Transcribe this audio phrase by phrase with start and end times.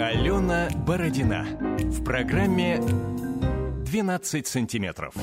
[0.00, 1.44] Алена Бородина.
[1.78, 2.76] В программе
[3.84, 5.14] «12 сантиметров».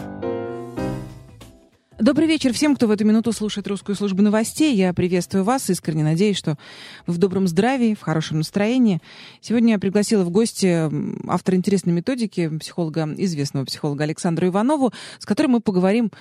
[1.98, 4.76] Добрый вечер всем, кто в эту минуту слушает русскую службу новостей.
[4.76, 6.60] Я приветствую вас, искренне надеюсь, что
[7.08, 9.02] вы в добром здравии, в хорошем настроении.
[9.42, 10.92] Сегодня я пригласила в гости
[11.28, 16.12] автора интересной методики, психолога, известного психолога Александра Иванову, с которым мы поговорим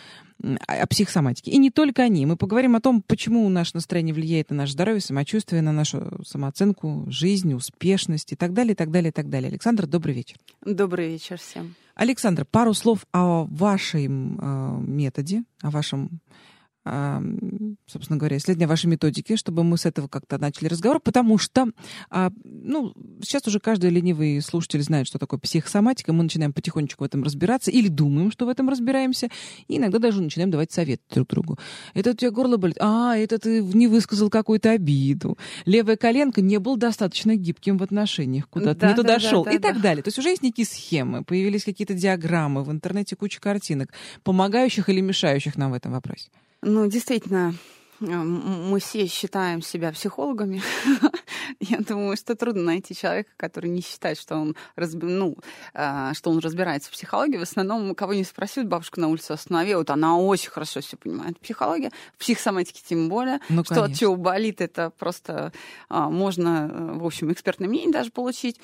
[0.43, 1.51] о психосоматике.
[1.51, 2.27] И не только о ней.
[2.27, 7.07] Мы поговорим о том, почему наше настроение влияет на наше здоровье, самочувствие, на нашу самооценку,
[7.09, 9.49] жизнь, успешность и так далее, и так далее, и так далее.
[9.49, 10.37] Александр, добрый вечер.
[10.65, 11.75] Добрый вечер всем.
[11.95, 16.21] Александр, пару слов о вашем э, методе, о вашем
[16.87, 21.67] собственно говоря, исследования вашей методики, чтобы мы с этого как-то начали разговор, потому что,
[22.11, 27.07] а, ну, сейчас уже каждый ленивый слушатель знает, что такое психосоматика, мы начинаем потихонечку в
[27.07, 29.29] этом разбираться или думаем, что в этом разбираемся,
[29.67, 31.59] и иногда даже начинаем давать совет друг другу.
[31.95, 36.59] Это у тебя горло болит, а, это ты не высказал какую-то обиду, левая коленка не
[36.59, 39.81] был достаточно гибким в отношениях, куда-то да, не туда да, шел, да, и да, так
[39.81, 40.03] далее.
[40.03, 45.01] То есть уже есть некие схемы, появились какие-то диаграммы, в интернете куча картинок, помогающих или
[45.01, 46.29] мешающих нам в этом вопросе.
[46.69, 47.55] Ну, действительно,
[48.01, 50.61] э, мы все считаем себя психологами.
[51.61, 55.07] Я думаю, что трудно найти человека, который не считает, что он, разби...
[55.07, 55.37] ну,
[55.75, 57.37] э, что он разбирается в психологии.
[57.37, 61.39] В основном, кого не спросить, бабушку на улице остановила, вот она очень хорошо все понимает.
[61.39, 63.39] Психология, психосоматики тем более.
[63.49, 65.53] Ну, что от чего болит, это просто
[65.89, 68.59] а, можно, э, в общем, экспертное мнение даже получить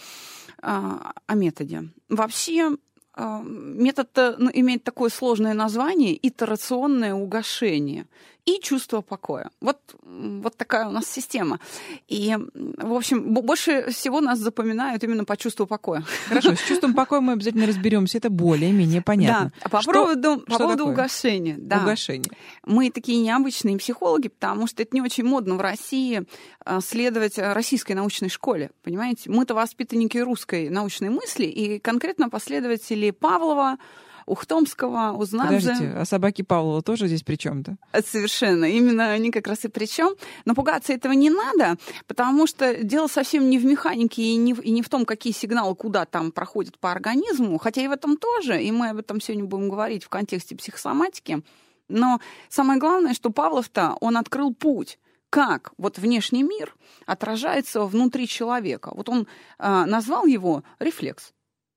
[0.60, 1.84] а, о методе.
[2.08, 2.72] Вообще,
[3.16, 8.06] метод ну, имеет такое сложное название– итерационное угошение
[8.44, 9.50] и чувство покоя.
[9.60, 11.60] Вот, вот такая у нас система.
[12.08, 16.04] И, в общем, больше всего нас запоминают именно по чувству покоя.
[16.28, 19.52] Хорошо, с чувством покоя мы обязательно разберемся, это более-менее понятно.
[19.54, 20.92] Да, а по что, поводу, по поводу такое?
[20.92, 21.56] угошения.
[21.58, 21.82] Да.
[21.82, 22.32] Угошение.
[22.66, 26.24] Мы такие необычные психологи, потому что это не очень модно в России
[26.64, 29.30] а, следовать российской научной школе, понимаете?
[29.30, 33.78] Мы-то воспитанники русской научной мысли, и конкретно последователи Павлова,
[34.26, 35.56] Ухтомского, Узнадзе.
[35.56, 37.76] Подождите, а собаки Павлова тоже здесь при чем-то?
[38.04, 38.64] Совершенно.
[38.64, 40.14] Именно они как раз и при чем.
[40.44, 44.60] Но пугаться этого не надо, потому что дело совсем не в механике и не в,
[44.60, 48.16] и не в том, какие сигналы куда там проходят по организму, хотя и в этом
[48.16, 51.42] тоже, и мы об этом сегодня будем говорить в контексте психосоматики.
[51.88, 54.98] Но самое главное, что Павлов-то, он открыл путь
[55.32, 58.92] как вот внешний мир отражается внутри человека.
[58.94, 59.26] Вот он
[59.58, 61.32] э, назвал его рефлекс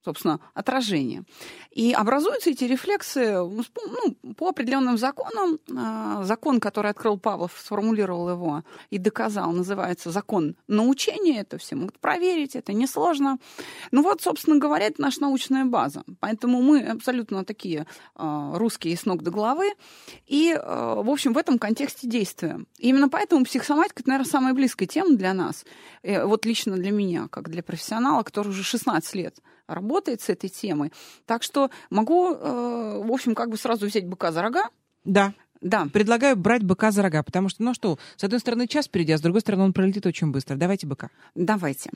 [0.05, 1.23] собственно, отражение.
[1.71, 3.63] И образуются эти рефлексы ну,
[4.23, 5.59] ну по определенным законам.
[5.75, 11.41] А, закон, который открыл Павлов, сформулировал его и доказал, называется закон научения.
[11.41, 13.39] Это все могут проверить, это несложно.
[13.91, 16.03] Ну вот, собственно говоря, это наша научная база.
[16.19, 19.73] Поэтому мы абсолютно такие а, русские с ног до головы.
[20.27, 22.67] И, а, в общем, в этом контексте действуем.
[22.77, 25.65] Именно поэтому психосоматика, это, наверное, самая близкая тема для нас.
[26.03, 30.49] Э, вот лично для меня, как для профессионала, который уже 16 лет работает с этой
[30.49, 30.91] темой.
[31.25, 34.69] Так что могу, э, в общем, как бы сразу взять быка за рога.
[35.03, 35.33] Да.
[35.61, 35.87] Да.
[35.91, 39.17] Предлагаю брать быка за рога, потому что, ну что, с одной стороны час впереди, а
[39.17, 40.55] с другой стороны он пролетит очень быстро.
[40.55, 41.09] Давайте быка.
[41.33, 41.89] Давайте.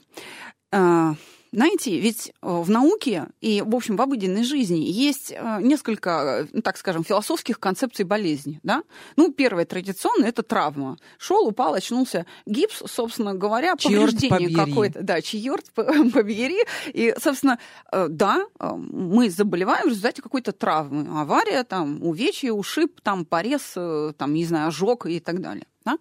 [1.51, 6.61] Знаете, ведь э, в науке и, в общем, в обыденной жизни есть э, несколько, ну,
[6.61, 8.59] так скажем, философских концепций болезни.
[8.63, 8.83] Да?
[9.15, 10.97] Ну, первое традиционно это травма.
[11.17, 12.25] Шел, упал, очнулся.
[12.45, 15.01] Гипс, собственно говоря, повреждение какое-то.
[15.01, 16.59] Да, черт побери.
[16.93, 17.57] И, собственно,
[17.91, 21.19] э, да, мы заболеваем в результате какой-то травмы.
[21.19, 23.73] Авария, там, увечье, ушиб, там, порез,
[24.17, 25.65] там, не знаю, ожог и так далее.
[25.85, 25.97] Да?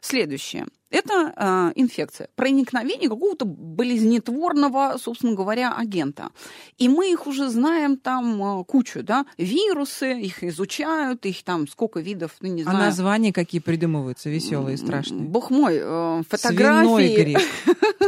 [0.00, 0.66] Следующее.
[0.90, 6.28] Это э, инфекция, проникновение какого-то болезнетворного, собственно говоря, агента.
[6.76, 12.00] И мы их уже знаем там э, кучу, да, вирусы, их изучают, их там сколько
[12.00, 12.78] видов, ну, не а знаю.
[12.78, 15.22] А названия какие придумываются, веселые, страшные?
[15.22, 16.86] Бог мой, э, фотографии.
[16.86, 17.40] Свиной грипп,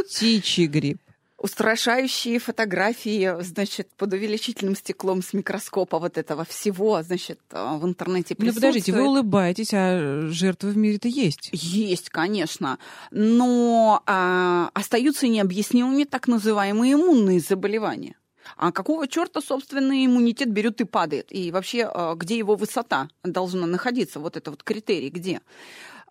[0.05, 1.01] птичий грипп
[1.45, 8.33] устрашающие фотографии, значит, под увеличительным стеклом с микроскопа вот этого всего, значит, э, в интернете
[8.33, 8.55] присутствует.
[8.55, 11.49] Ну, подождите, вы улыбаетесь, а жертвы в мире-то есть?
[11.51, 12.79] Есть, конечно.
[13.11, 18.15] Но а, остаются необъяснимыми так называемые иммунные заболевания.
[18.57, 21.27] А какого черта, собственно, иммунитет берет и падает?
[21.29, 24.19] И вообще, э, где его высота должна находиться?
[24.19, 25.41] Вот это вот критерий, где?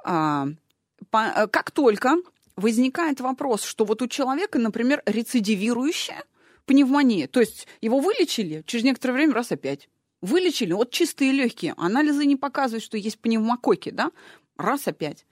[0.05, 2.19] А, э, как только
[2.57, 6.25] возникает вопрос, что вот у человека, например, рецидивирующая
[6.67, 9.89] пневмония, то есть его вылечили, через некоторое время раз опять.
[10.21, 14.11] Вылечили, вот чистые легкие, анализы не показывают, что есть пневмококи, да,
[14.57, 15.27] раз опять.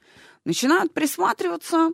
[0.44, 1.92] Начинают присматриваться,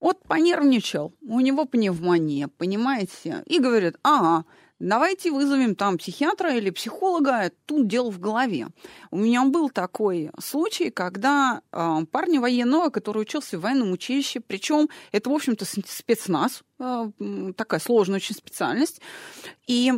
[0.00, 4.46] вот понервничал, у него пневмония, понимаете, и говорят, ага,
[4.78, 8.68] давайте вызовем там психиатра или психолога, тут дело в голове.
[9.10, 14.88] У меня был такой случай, когда э, парня военного, который учился в военном училище, причем
[15.12, 17.10] это, в общем-то, спецназ, э,
[17.56, 19.00] такая сложная очень специальность,
[19.66, 19.92] и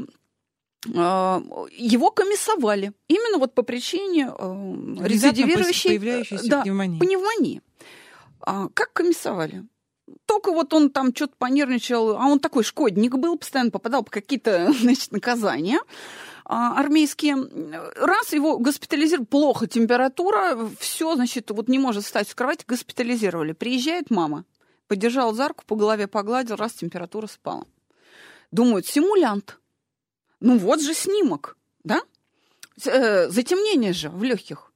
[0.94, 1.42] а,
[1.72, 4.96] его комиссовали именно вот по причине э,
[5.88, 6.98] появляющейся да, пневмонии.
[7.00, 7.62] пневмонии.
[8.40, 9.64] А, как комиссовали?
[10.26, 14.72] Только вот он там что-то понервничал, а он такой шкодник был, постоянно попадал по какие-то,
[14.80, 15.80] значит, наказания
[16.44, 17.36] а, армейские.
[17.96, 23.52] Раз его госпитализировали, плохо температура, все, значит, вот не может встать с кровати, госпитализировали.
[23.52, 24.44] Приезжает мама,
[24.86, 27.64] подержал за руку, по голове погладил, раз температура спала.
[28.50, 29.58] Думают, симулянт.
[30.40, 32.00] Ну вот же снимок, да?
[32.86, 34.72] Э, затемнение же в легких.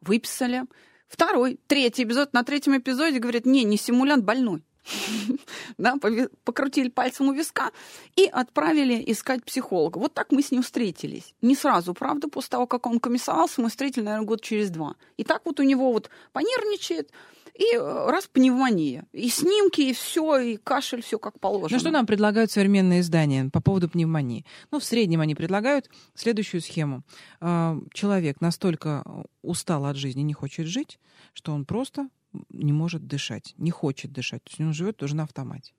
[0.00, 0.64] Выписали.
[1.14, 2.32] Второй, третий эпизод.
[2.32, 4.64] На третьем эпизоде говорят, не, не симулянт, больной.
[5.78, 5.96] да,
[6.44, 7.70] покрутили пальцем у виска
[8.16, 9.98] и отправили искать психолога.
[9.98, 11.34] Вот так мы с ним встретились.
[11.42, 14.96] Не сразу, правда, после того, как он комиссовался, мы встретили, наверное, год через два.
[15.16, 17.10] И так вот у него вот понервничает,
[17.54, 19.06] и э, раз пневмония.
[19.12, 21.76] И снимки, и все, и кашель, все как положено.
[21.76, 24.44] Ну что нам предлагают современные издания по поводу пневмонии?
[24.72, 27.04] Ну, в среднем они предлагают следующую схему.
[27.40, 29.04] А, человек настолько
[29.42, 30.98] устал от жизни, не хочет жить,
[31.32, 32.08] что он просто
[32.48, 34.42] не может дышать, не хочет дышать.
[34.44, 35.72] То есть он живет тоже на автомате.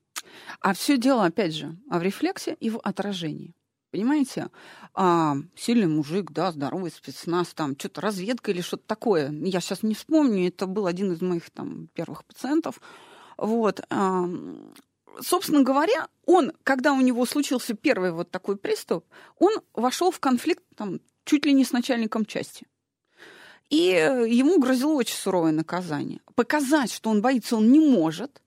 [0.59, 3.53] А все дело, опять же, в рефлексе и в отражении.
[3.91, 4.49] Понимаете?
[4.93, 9.31] А, сильный мужик, да, здоровый спецназ, там, что-то разведка или что-то такое.
[9.31, 12.81] Я сейчас не вспомню, это был один из моих там первых пациентов.
[13.37, 13.81] Вот.
[13.89, 14.25] А,
[15.21, 19.05] собственно говоря, он, когда у него случился первый вот такой приступ,
[19.39, 22.67] он вошел в конфликт там, чуть ли не с начальником части.
[23.69, 26.19] И ему грозило очень суровое наказание.
[26.35, 28.41] Показать, что он боится, он не может.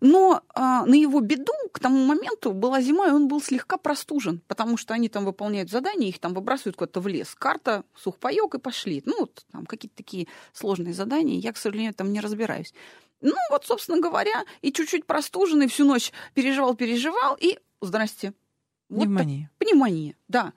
[0.00, 4.40] Но а, на его беду к тому моменту была зима, и он был слегка простужен,
[4.46, 7.34] потому что они там выполняют задания, их там выбрасывают куда-то в лес.
[7.34, 9.02] Карта, сухпайок и пошли.
[9.04, 12.72] Ну, вот, там какие-то такие сложные задания, я, к сожалению, там не разбираюсь.
[13.20, 18.32] Ну, вот, собственно говоря, и чуть-чуть простуженный, всю ночь переживал-переживал, и здрасте.
[18.88, 19.50] Вот пневмония.
[19.58, 20.52] Так, пневмония, да.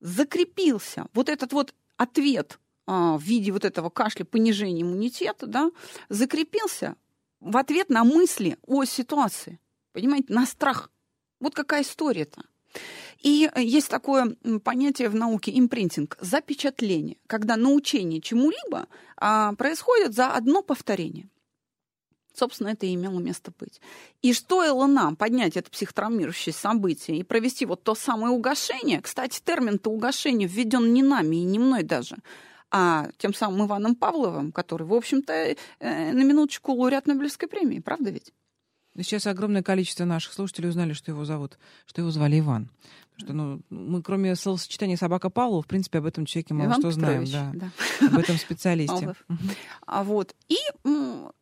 [0.00, 5.70] Закрепился вот этот вот ответ в виде вот этого кашля, понижения иммунитета, да,
[6.08, 6.96] закрепился
[7.40, 9.58] в ответ на мысли о ситуации.
[9.92, 10.90] Понимаете, на страх.
[11.40, 12.42] Вот какая история-то.
[13.22, 20.62] И есть такое понятие в науке импринтинг, запечатление, когда научение чему-либо а, происходит за одно
[20.62, 21.28] повторение.
[22.34, 23.80] Собственно, это и имело место быть.
[24.20, 29.88] И стоило нам поднять это психотравмирующее событие и провести вот то самое угошение, кстати, термин-то
[29.90, 32.16] угошение введен не нами и не мной даже,
[32.76, 38.10] а тем самым Иваном Павловым, который, в общем-то, э, на минуточку лауреат Нобелевской премии, правда
[38.10, 38.32] ведь?
[38.96, 41.56] Сейчас огромное количество наших слушателей узнали, что его зовут,
[41.86, 42.68] что его звали Иван.
[43.16, 46.80] Потому что, ну, мы кроме словосочетания собака Павлова, в принципе, об этом человеке мало Иван
[46.80, 48.06] что Петрович, знаем, да, да.
[48.08, 49.14] об этом специалисте.
[49.86, 50.56] А вот и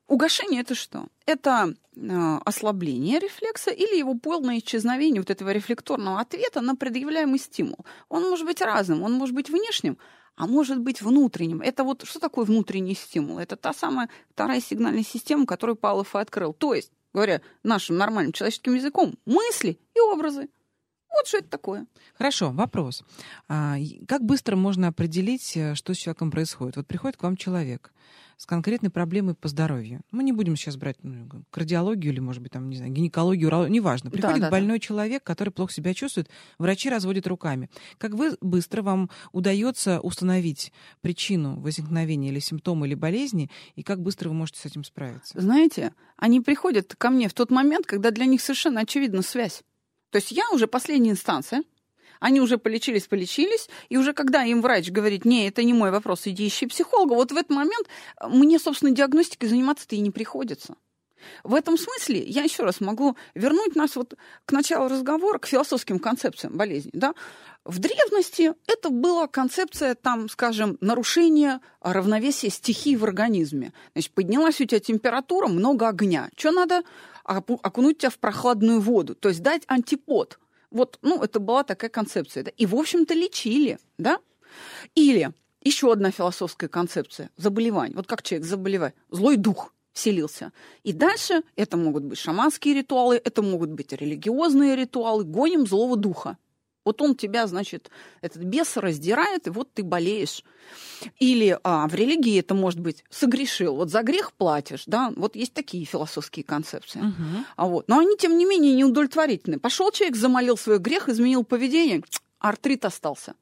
[0.09, 1.07] угошение это что?
[1.25, 7.87] Это э, ослабление рефлекса или его полное исчезновение вот этого рефлекторного ответа на предъявляемый стимул.
[8.11, 9.97] Он может быть разным, он может быть внешним,
[10.37, 11.61] а может быть внутренним.
[11.61, 13.39] Это вот что такое внутренний стимул?
[13.39, 16.53] Это та самая вторая сигнальная система, которую Павлов и открыл.
[16.53, 20.49] То есть, говоря нашим нормальным человеческим языком, мысли и образы.
[21.15, 21.87] Вот что это такое.
[22.15, 23.05] Хорошо, вопрос.
[23.49, 23.77] А,
[24.09, 26.77] как быстро можно определить, э, что с человеком происходит?
[26.77, 27.93] Вот приходит к вам человек
[28.43, 30.01] с конкретной проблемой по здоровью.
[30.11, 33.73] Мы не будем сейчас брать ну, кардиологию или, может быть, там, не знаю, гинекологию, урологию,
[33.73, 34.11] неважно.
[34.11, 34.81] Приходит да, да, больной да.
[34.81, 36.29] человек, который плохо себя чувствует,
[36.59, 37.71] врачи разводят руками.
[37.99, 44.29] Как вы быстро вам удается установить причину возникновения или симптома или болезни, и как быстро
[44.29, 45.41] вы можете с этим справиться?
[45.41, 49.63] Знаете, они приходят ко мне в тот момент, когда для них совершенно очевидна связь.
[50.13, 51.65] То есть я уже последняя инстанция,
[52.21, 56.23] они уже полечились, полечились, и уже когда им врач говорит, не, это не мой вопрос,
[56.27, 57.89] иди ищи психолога, вот в этот момент
[58.29, 60.77] мне, собственно, диагностикой заниматься-то и не приходится.
[61.45, 64.15] В этом смысле я еще раз могу вернуть нас вот
[64.45, 66.91] к началу разговора, к философским концепциям болезни.
[66.93, 67.15] Да?
[67.65, 73.73] В древности это была концепция, там, скажем, нарушения равновесия стихий в организме.
[73.95, 76.29] Значит, поднялась у тебя температура, много огня.
[76.37, 76.83] Что надо?
[77.25, 80.39] Окунуть тебя в прохладную воду, то есть дать антипод.
[80.71, 82.45] Вот, ну, это была такая концепция.
[82.45, 82.51] Да?
[82.57, 84.19] И, в общем-то, лечили, да?
[84.95, 87.95] Или еще одна философская концепция– заболевание.
[87.95, 88.95] Вот как человек заболевает?
[89.11, 90.53] Злой дух вселился.
[90.83, 95.25] И дальше это могут быть шаманские ритуалы, это могут быть религиозные ритуалы.
[95.25, 96.39] Гоним злого духа.
[96.85, 100.45] Вот он тебя, значит, этот бес раздирает, и вот ты болеешь.
[101.19, 105.55] Или а, в религии это может быть согрешил, вот за грех платишь, да, вот есть
[105.55, 107.01] такие философские концепции.
[107.01, 107.45] Угу.
[107.57, 107.89] А вот.
[107.89, 109.59] Но они, тем не менее, неудовлетворительны.
[109.59, 112.03] Пошел человек, замолил свой грех, изменил поведение,
[112.39, 113.35] артрит остался.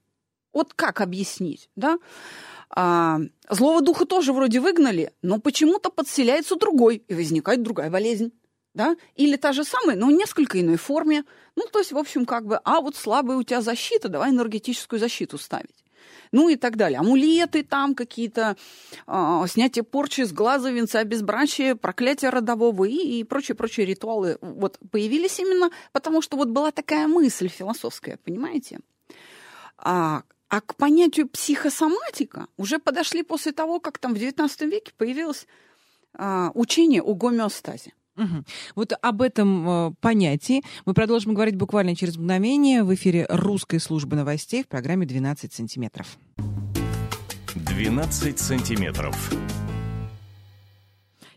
[0.52, 1.98] Вот как объяснить, да?
[2.72, 8.32] А, злого духа тоже вроде выгнали, но почему-то подселяется другой, и возникает другая болезнь.
[8.74, 8.96] Да?
[9.16, 11.24] Или та же самая, но несколько иной форме.
[11.56, 15.00] Ну, то есть, в общем, как бы, а вот слабая у тебя защита, давай энергетическую
[15.00, 15.84] защиту ставить.
[16.32, 17.00] Ну и так далее.
[17.00, 18.56] Амулеты там какие-то,
[19.06, 25.70] э, снятие порчи с глаза, венца безбрачия, проклятие родового и, прочие-прочие ритуалы вот появились именно
[25.92, 28.78] потому, что вот была такая мысль философская, понимаете?
[29.76, 35.46] А, а к понятию психосоматика уже подошли после того, как там в XIX веке появилось
[36.14, 37.92] а, учение о гомеостазе.
[38.16, 38.44] Угу.
[38.74, 44.16] Вот об этом э, понятии мы продолжим говорить буквально через мгновение в эфире русской службы
[44.16, 46.18] новостей в программе «12 сантиметров».
[47.54, 49.32] 12 сантиметров.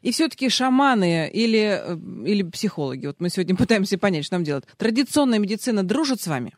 [0.02, 4.66] И все-таки шаманы или, э, или психологи, вот мы сегодня пытаемся понять, что нам делать.
[4.78, 6.54] Традиционная медицина дружит с вами?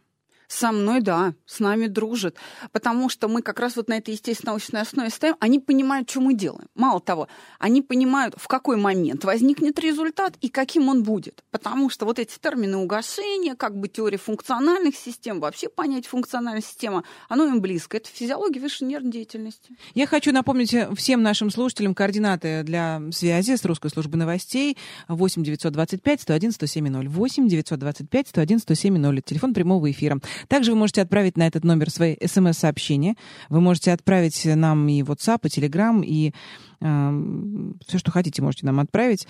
[0.48, 2.38] Со мной, да, с нами дружит,
[2.72, 6.34] потому что мы как раз вот на этой естественно-научной основе стоим, они понимают, что мы
[6.34, 6.68] делаем.
[6.76, 7.28] Мало того,
[7.60, 11.44] они понимают, в какой момент возникнет результат и каким он будет.
[11.52, 17.04] Потому что вот эти термины угошения, как бы теория функциональных систем, вообще понять функциональная система,
[17.30, 17.98] оно им близко.
[17.98, 19.76] Это физиология высшей нервной деятельности.
[19.94, 26.22] Я хочу напомнить всем нашим слушателям координаты для связи с русской службой новостей 8 925
[26.22, 30.20] 101 107 8 925 101 107 телефон прямого эфира.
[30.48, 33.16] Также вы можете отправить на этот номер свои смс-сообщения.
[33.50, 36.34] Вы можете отправить нам и WhatsApp, и Telegram, и
[36.80, 39.28] все, что хотите, можете нам отправить.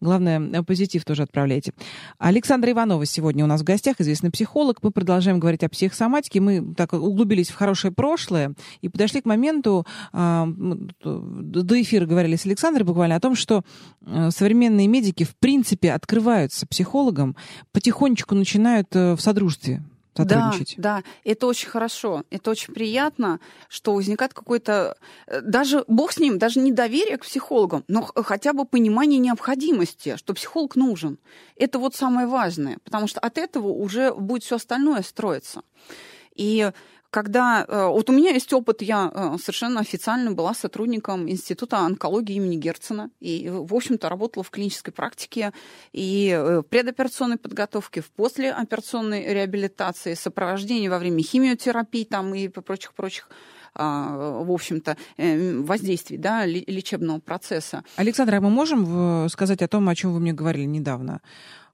[0.00, 1.72] Главное, э, позитив тоже отправляйте.
[2.18, 4.82] Александра Иванова сегодня у нас в гостях, известный психолог.
[4.82, 6.40] Мы продолжаем говорить о психосоматике.
[6.40, 12.84] Мы так углубились в хорошее прошлое и подошли к моменту, до эфира говорили с Александрой
[12.84, 13.62] буквально о том, что
[14.04, 17.36] э, современные медики в принципе открываются психологам,
[17.72, 19.82] потихонечку начинают э, в содружестве
[20.22, 20.74] сотрудничать.
[20.76, 24.96] Да, да, это очень хорошо, это очень приятно, что возникает какой-то,
[25.26, 30.16] э, даже, бог с ним, даже не доверие к психологам, но хотя бы понимание необходимости,
[30.16, 31.18] что психолог нужен.
[31.56, 35.62] Это вот самое важное, потому что от этого уже будет все остальное строиться.
[36.34, 36.70] И
[37.10, 37.64] когда...
[37.66, 42.56] Э, вот у меня есть опыт, я э, совершенно официально была сотрудником Института онкологии имени
[42.56, 45.52] Герцена, и, в общем-то, работала в клинической практике
[45.92, 53.28] и в предоперационной подготовке, в послеоперационной реабилитации, сопровождении во время химиотерапии там и прочих-прочих
[53.74, 57.84] а, в общем-то, э, воздействий да, лечебного процесса.
[57.96, 61.20] Александра, а мы можем сказать о том, о чем вы мне говорили недавно?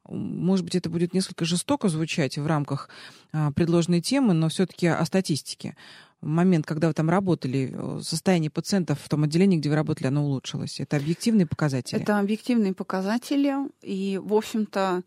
[0.09, 2.89] Может быть, это будет несколько жестоко звучать в рамках
[3.33, 5.77] а, предложенной темы, но все-таки о статистике.
[6.21, 10.25] Момент, когда вы там работали, э, состояние пациентов в том отделении, где вы работали, оно
[10.25, 10.81] улучшилось.
[10.81, 12.01] Это объективные показатели?
[12.01, 13.55] Это объективные показатели.
[13.83, 15.03] И, в общем-то,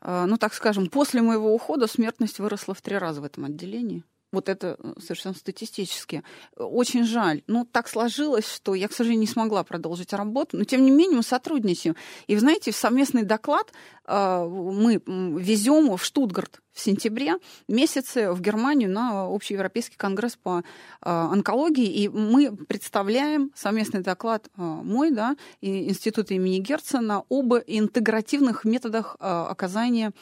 [0.00, 4.02] э, ну, так скажем, после моего ухода смертность выросла в три раза в этом отделении.
[4.36, 6.22] Вот это э, совершенно статистически.
[6.56, 7.42] Очень жаль.
[7.46, 10.58] Ну, так сложилось, что я, к сожалению, не смогла продолжить работу.
[10.58, 11.96] Но, тем не менее, мы сотрудничаем.
[12.26, 13.72] И, вы знаете, в совместный доклад
[14.04, 17.36] э, мы везем в Штутгарт в сентябре
[17.68, 20.62] месяце в Германию на общеевропейский конгресс по э,
[21.02, 28.64] онкологии, и мы представляем совместный доклад э, мой, да, и Института имени Герцена об интегративных
[28.64, 30.12] методах э, оказания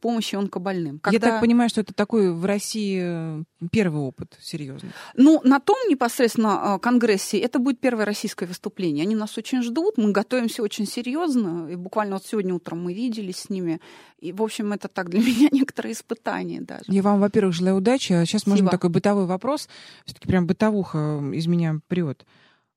[0.00, 0.98] помощи онкобольным.
[0.98, 1.26] Когда...
[1.28, 4.90] Я так понимаю, что это такой в России первый опыт серьезный.
[5.14, 9.04] Ну, на том непосредственно конгрессе это будет первое российское выступление.
[9.04, 13.38] Они нас очень ждут, мы готовимся очень серьезно, и буквально вот сегодня утром мы виделись
[13.38, 13.80] с ними,
[14.18, 16.84] и, в общем, это так для меня некоторые некоторые испытания даже.
[16.88, 18.12] Я вам, во-первых, желаю удачи.
[18.12, 19.68] А сейчас можно такой бытовой вопрос.
[20.04, 22.26] Все-таки прям бытовуха из меня прет.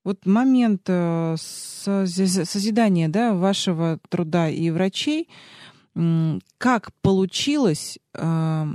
[0.03, 5.29] Вот момент э, созидания да, вашего труда и врачей,
[6.57, 8.65] как получилось, э,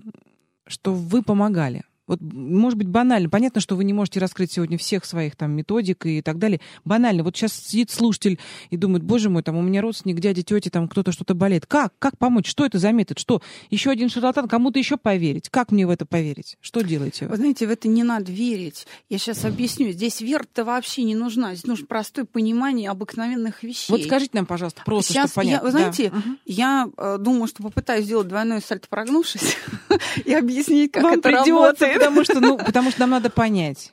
[0.69, 1.83] что вы помогали?
[2.07, 3.29] Вот, может быть, банально.
[3.29, 6.61] Понятно, что вы не можете раскрыть сегодня всех своих там методик и так далее.
[6.85, 7.23] Банально.
[7.23, 8.39] Вот сейчас сидит слушатель
[8.71, 11.67] и думает, боже мой, там у меня родственник, дядя, тетя, там кто-то что-то болеет.
[11.67, 11.93] Как?
[11.99, 12.49] Как помочь?
[12.49, 13.19] Что это за метод?
[13.19, 13.43] Что?
[13.71, 14.49] Еще один шарлатан?
[14.49, 15.49] Кому-то еще поверить?
[15.49, 16.57] Как мне в это поверить?
[16.61, 17.27] Что делаете?
[17.27, 18.87] Вы знаете, в это не надо верить.
[19.09, 19.91] Я сейчас объясню.
[19.91, 21.55] Здесь вера-то вообще не нужна.
[21.55, 23.91] Здесь нужно простое понимание обыкновенных вещей.
[23.91, 25.67] Вот скажите нам, пожалуйста, просто, сейчас чтобы понятно.
[25.67, 26.23] Я, вы знаете, да.
[26.45, 29.57] я э, думаю, что попытаюсь сделать двойной сальто прогнувшись
[30.25, 33.93] и объяснить, как это работает потому что, ну, потому что нам надо понять.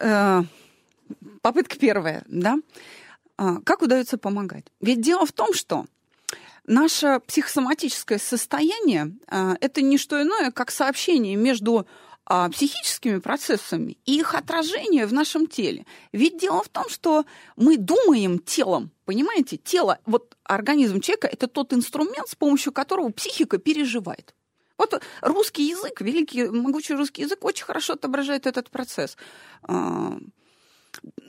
[0.00, 0.42] Э,
[1.40, 2.58] попытка первая, да?
[3.36, 4.66] А, как удается помогать?
[4.80, 5.86] Ведь дело в том, что
[6.66, 11.86] наше психосоматическое состояние э, это не что иное, как сообщение между
[12.30, 15.86] а, психическими процессами и их отражение в нашем теле.
[16.12, 17.24] Ведь дело в том, что
[17.56, 19.56] мы думаем телом, понимаете?
[19.56, 24.34] Тело, вот организм человека– это тот инструмент, с помощью которого психика переживает.
[24.78, 29.16] Вот русский язык, великий, могучий русский язык очень хорошо отображает этот процесс.
[29.62, 30.18] А,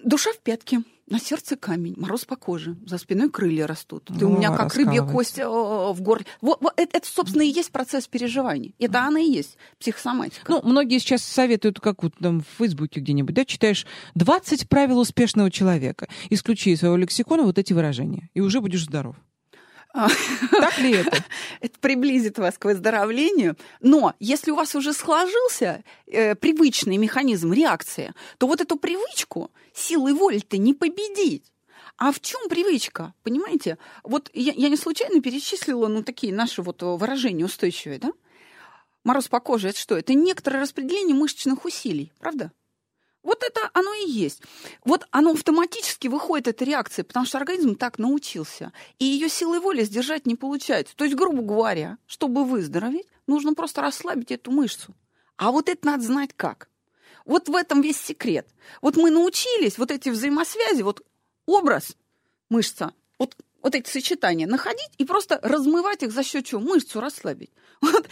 [0.04, 4.10] душа в пятке– на сердце камень, мороз по коже, за спиной крылья растут.
[4.18, 6.26] Ты у меня как рыбья кость в горле.
[6.42, 8.76] Вот, вот это, это, собственно, и есть процесс переживаний.
[8.80, 10.52] Это она и есть психосоматика.
[10.52, 15.50] Ну, многие сейчас советуют, как вот там в Фейсбуке где-нибудь, да, читаешь 20 правил успешного
[15.50, 16.08] человека.
[16.30, 19.16] Исключи из своего лексикона вот эти выражения, и уже будешь здоров.
[20.52, 21.24] Так ли это?
[21.62, 23.58] Это приблизит вас к выздоровлению.
[23.82, 30.14] Но если у вас уже сложился э, привычный механизм реакции, то вот эту привычку силой
[30.14, 31.52] воли-то не победить.
[31.98, 33.14] А в чем привычка?
[33.24, 33.78] Понимаете?
[34.04, 38.12] Вот я, я не случайно перечислила ну, такие наши вот выражения устойчивые, да?
[39.04, 39.98] Мороз по коже это что?
[39.98, 42.52] Это некоторое распределение мышечных усилий, правда?
[43.22, 44.42] Вот это оно и есть.
[44.86, 48.72] Вот оно автоматически выходит, эта реакция, потому что организм так научился.
[48.98, 50.96] И ее силой воли сдержать не получается.
[50.96, 54.96] То есть, грубо говоря, чтобы выздороветь, нужно просто расслабить эту мышцу.
[55.36, 56.70] А вот это надо знать как.
[57.26, 58.48] Вот в этом весь секрет.
[58.82, 61.02] Вот мы научились вот эти взаимосвязи, вот
[61.46, 61.96] образ,
[62.50, 66.62] мышца, вот вот эти сочетания находить и просто размывать их за счет чего?
[66.62, 67.52] Мышцу расслабить.
[67.82, 68.08] Вот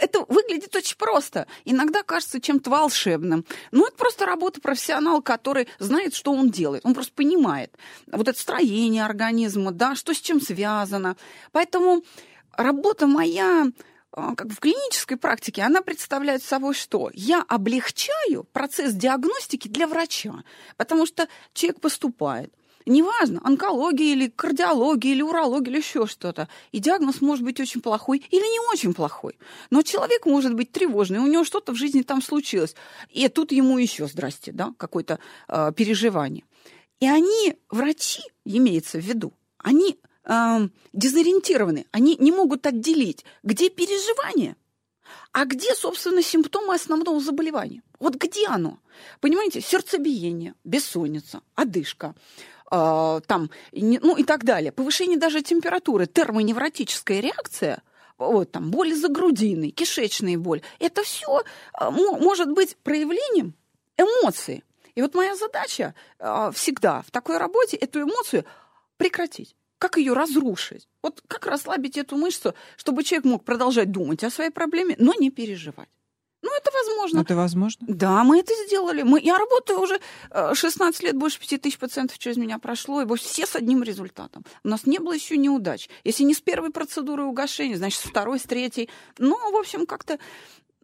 [0.00, 1.46] это выглядит очень просто.
[1.64, 3.44] Иногда кажется чем-то волшебным.
[3.72, 6.86] Но это просто работа профессионала, который знает, что он делает.
[6.86, 7.76] Он просто понимает
[8.06, 11.16] вот это строение организма, да, что с чем связано.
[11.52, 12.04] Поэтому
[12.56, 13.66] работа моя
[14.12, 17.10] а, как в клинической практике, она представляет собой что?
[17.12, 20.42] Я облегчаю процесс диагностики для врача,
[20.76, 22.52] потому что человек поступает,
[22.88, 26.48] неважно, онкология или кардиология или урология или еще что-то.
[26.72, 29.38] И диагноз может быть очень плохой или не очень плохой.
[29.70, 32.74] Но человек может быть тревожный, у него что-то в жизни там случилось.
[33.10, 35.18] И тут ему еще, здрасте, да, какое-то
[35.48, 36.44] э, переживание.
[37.00, 44.56] И они, врачи, имеется в виду, они э, дезориентированы, они не могут отделить, где переживание,
[45.32, 47.82] а где, собственно, симптомы основного заболевания?
[47.98, 48.78] Вот где оно?
[49.20, 52.14] Понимаете, сердцебиение, бессонница, одышка,
[52.70, 54.72] там, ну и так далее.
[54.72, 57.82] Повышение даже температуры, термоневротическая реакция,
[58.18, 63.54] вот там боли за грудиной, кишечная боль, это все э, может быть проявлением
[63.96, 64.64] эмоций.
[64.94, 68.44] И вот моя задача э, всегда в такой работе эту эмоцию
[68.96, 69.54] прекратить.
[69.78, 70.88] Как ее разрушить?
[71.02, 75.30] Вот как расслабить эту мышцу, чтобы человек мог продолжать думать о своей проблеме, но не
[75.30, 75.88] переживать.
[77.16, 77.78] Это возможно.
[77.78, 77.86] Это возможно?
[77.88, 79.02] Да, мы это сделали.
[79.02, 80.00] Мы, я работаю уже
[80.54, 84.44] 16 э, лет, больше 5 тысяч пациентов через меня прошло, и все с одним результатом.
[84.64, 85.88] У нас не было еще неудач.
[86.04, 88.88] Если не с первой процедуры угошения, значит, с второй, с третьей.
[89.18, 90.18] Ну, в общем, как-то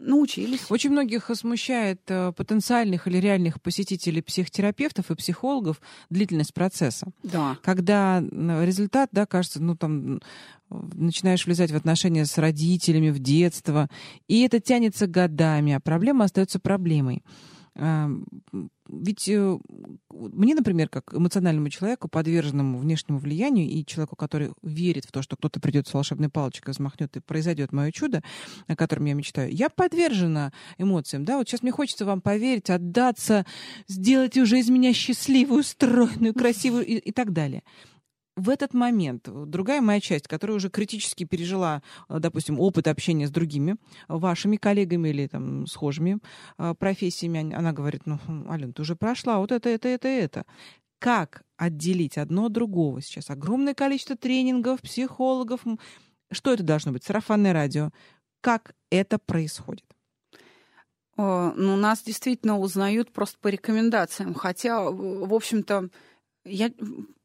[0.05, 0.71] научились.
[0.71, 7.07] Очень многих смущает э, потенциальных или реальных посетителей психотерапевтов и психологов длительность процесса.
[7.23, 7.59] Да.
[7.62, 10.21] Когда результат, да, кажется, ну там
[10.71, 13.88] начинаешь влезать в отношения с родителями в детство,
[14.29, 17.23] и это тянется годами, а проблема остается проблемой.
[18.88, 19.59] Ведь э,
[20.11, 25.37] мне, например, как эмоциональному человеку, подверженному внешнему влиянию, и человеку, который верит в то, что
[25.37, 28.23] кто-то придет с волшебной палочкой, взмахнет и произойдет мое чудо,
[28.66, 31.25] о котором я мечтаю, я подвержена эмоциям.
[31.25, 33.47] Да, вот сейчас мне хочется вам поверить, отдаться,
[33.88, 37.62] сделать уже из меня счастливую, стройную, красивую и, и так далее
[38.37, 43.31] в этот момент другая моя часть, которая уже критически пережила, э, допустим, опыт общения с
[43.31, 43.77] другими
[44.09, 46.18] вашими коллегами или там схожими
[46.59, 48.18] э, профессиями, она говорит, ну,
[48.49, 50.47] Ален, ты уже прошла вот это, это, это, это.
[50.99, 53.31] Как отделить одно от другого сейчас?
[53.31, 55.61] Огромное количество тренингов, психологов.
[56.33, 57.05] Что это должно быть?
[57.05, 57.90] Сарафанное радио.
[58.40, 59.85] Как это происходит?
[61.16, 64.35] Ну, нас действительно узнают просто по рекомендациям.
[64.35, 65.90] Хотя, в общем-то,
[66.44, 66.70] я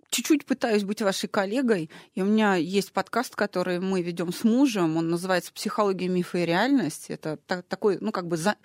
[0.10, 4.98] чуть-чуть пытаюсь быть вашей коллегой, и у меня есть подкаст, который мы ведем с мужем,
[4.98, 7.06] он называется «Психология, мифы и реальность».
[7.10, 8.56] Это та- такой, ну, как бы за...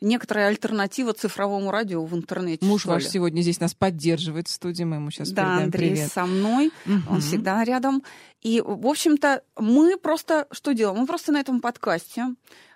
[0.00, 2.64] некоторая альтернатива цифровому радио в интернете.
[2.64, 6.12] Муж ваш сегодня здесь нас поддерживает в студии, мы ему сейчас Да, Андрей привет.
[6.12, 7.14] со мной, угу.
[7.14, 8.02] он всегда рядом.
[8.40, 11.00] И, в общем-то, мы просто что делаем?
[11.00, 12.34] Мы просто на этом подкасте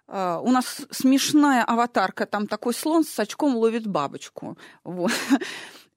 [0.08, 4.56] Uh, у нас смешная аватарка, там такой слон с очком ловит бабочку.
[4.84, 5.10] Вот.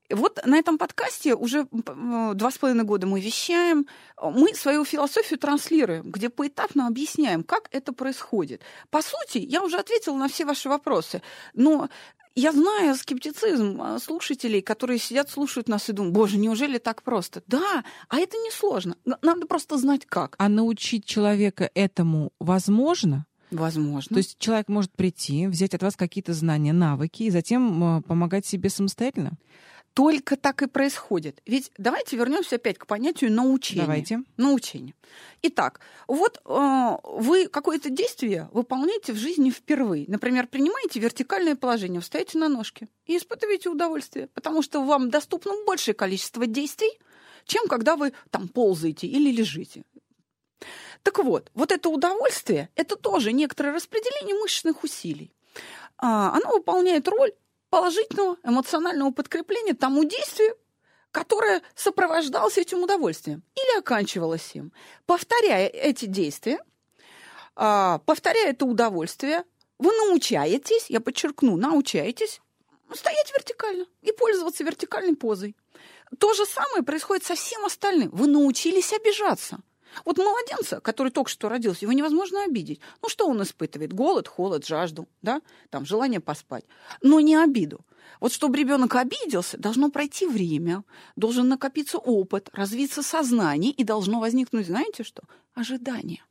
[0.10, 3.86] Вот на этом подкасте уже два с половиной года мы вещаем,
[4.22, 8.62] мы свою философию транслируем, где поэтапно объясняем, как это происходит.
[8.90, 11.22] По сути, я уже ответила на все ваши вопросы,
[11.54, 11.90] но
[12.36, 17.44] Я знаю скептицизм а, слушателей, которые сидят, слушают нас и думают, боже, неужели так просто?
[17.48, 18.96] Да, а это не сложно.
[19.22, 20.36] Надо просто знать как.
[20.38, 23.26] А научить человека этому возможно?
[23.52, 24.14] Возможно.
[24.14, 28.70] То есть человек может прийти, взять от вас какие-то знания, навыки и затем помогать себе
[28.70, 29.32] самостоятельно?
[29.94, 31.42] Только так и происходит.
[31.46, 33.82] Ведь давайте вернемся опять к понятию научения.
[33.82, 34.24] Давайте.
[34.38, 34.94] Научение.
[35.42, 40.06] Итак, вот э, вы какое-то действие выполняете в жизни впервые.
[40.08, 45.96] Например, принимаете вертикальное положение, встаете на ножки и испытываете удовольствие, потому что вам доступно большее
[45.96, 46.92] количество действий,
[47.46, 49.84] чем когда вы там ползаете или лежите.
[51.04, 55.34] Так вот, вот это удовольствие, это тоже некоторое распределение мышечных усилий.
[55.98, 57.34] А, оно выполняет роль
[57.70, 60.56] положительного эмоционального подкрепления тому действию,
[61.12, 64.72] которое сопровождалось этим удовольствием или оканчивалось им.
[65.06, 66.64] Повторяя эти действия,
[67.56, 69.44] а, повторяя это удовольствие,
[69.80, 72.42] вы научаетесь, я подчеркну, научаетесь
[72.94, 75.56] стоять вертикально и пользоваться вертикальной позой.
[76.18, 78.10] То же самое происходит со всем остальным.
[78.12, 79.60] Вы научились обижаться.
[80.06, 82.80] Вот младенца, который только что родился, его невозможно обидеть.
[83.02, 83.94] Ну, что он испытывает?
[83.94, 85.42] Голод, холод, жажду, да?
[85.70, 86.66] Там, желание поспать.
[87.02, 87.82] Но не обиду.
[88.20, 90.84] Вот чтобы ребенок обиделся, должно пройти время,
[91.16, 95.24] должен накопиться опыт, развиться сознание, и должно возникнуть, знаете что?
[95.54, 96.24] Ожидание.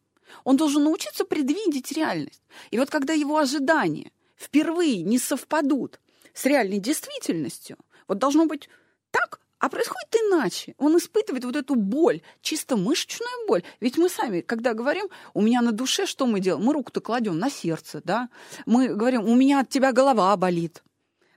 [0.44, 2.42] Он должен научиться предвидеть реальность.
[2.70, 6.00] И вот когда его ожидания впервые не совпадут
[6.34, 8.68] с реальной действительностью, вот должно быть
[9.10, 10.74] так, а происходит иначе.
[10.78, 13.62] Он испытывает вот эту боль, чисто мышечную боль.
[13.80, 16.64] Ведь мы сами, когда говорим, у меня на душе, что мы делаем?
[16.64, 18.28] Мы руку-то кладем на сердце, да?
[18.66, 20.82] Мы говорим, у меня от тебя голова болит,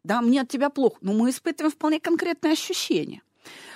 [0.03, 0.97] да, мне от тебя плохо.
[1.01, 3.21] Но мы испытываем вполне конкретные ощущения.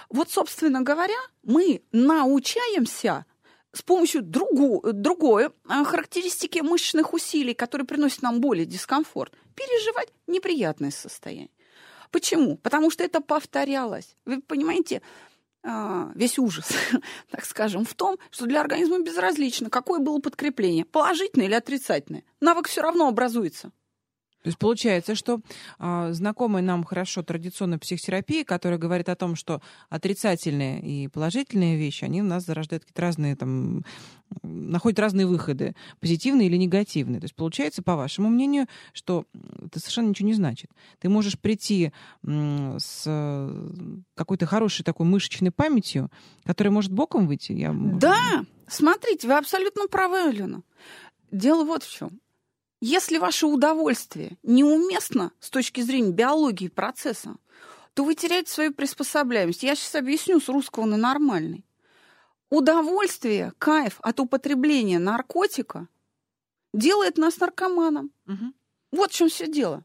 [0.10, 3.26] Вот, собственно говоря, мы научаемся
[3.74, 10.10] с помощью другу, другой а, характеристики мышечных усилий, которые приносят нам боль и дискомфорт, переживать
[10.28, 11.50] неприятное состояние.
[12.16, 12.56] Почему?
[12.56, 14.16] Потому что это повторялось.
[14.24, 15.02] Вы понимаете,
[15.64, 16.70] а, весь ужас,
[17.30, 22.24] так скажем, в том, что для организма безразлично, какое было подкрепление, положительное или отрицательное.
[22.40, 23.72] Навык все равно образуется.
[24.46, 25.40] То есть получается, что
[25.80, 32.04] э, знакомая нам хорошо традиционная психотерапия, которая говорит о том, что отрицательные и положительные вещи,
[32.04, 33.84] они у нас зарождают какие-то разные, там,
[34.44, 37.20] находят разные выходы, позитивные или негативные.
[37.20, 39.26] То есть получается, по вашему мнению, что
[39.64, 40.70] это совершенно ничего не значит.
[41.00, 43.52] Ты можешь прийти э, с
[44.14, 46.12] какой-то хорошей такой мышечной памятью,
[46.44, 47.54] которая может боком выйти.
[47.54, 47.74] Я...
[47.74, 50.62] Да, смотрите, вы абсолютно правы, Алена.
[51.32, 52.20] Дело вот в чем.
[52.88, 57.38] Если ваше удовольствие неуместно с точки зрения биологии процесса,
[57.96, 59.64] то вы теряете свою приспособляемость.
[59.64, 61.66] Я сейчас объясню с русского на нормальный.
[62.52, 65.88] Удовольствие, кайф от употребления наркотика
[66.76, 68.12] делает нас наркоманом.
[68.28, 68.54] Угу.
[68.92, 69.84] Вот в чем все дело.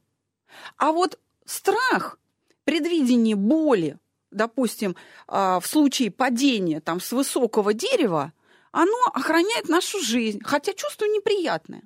[0.77, 2.19] А вот страх,
[2.65, 3.99] предвидение боли,
[4.31, 4.95] допустим,
[5.27, 8.35] а, в случае падения там, с высокого дерева,
[8.73, 11.85] оно охраняет нашу жизнь, хотя чувство неприятное.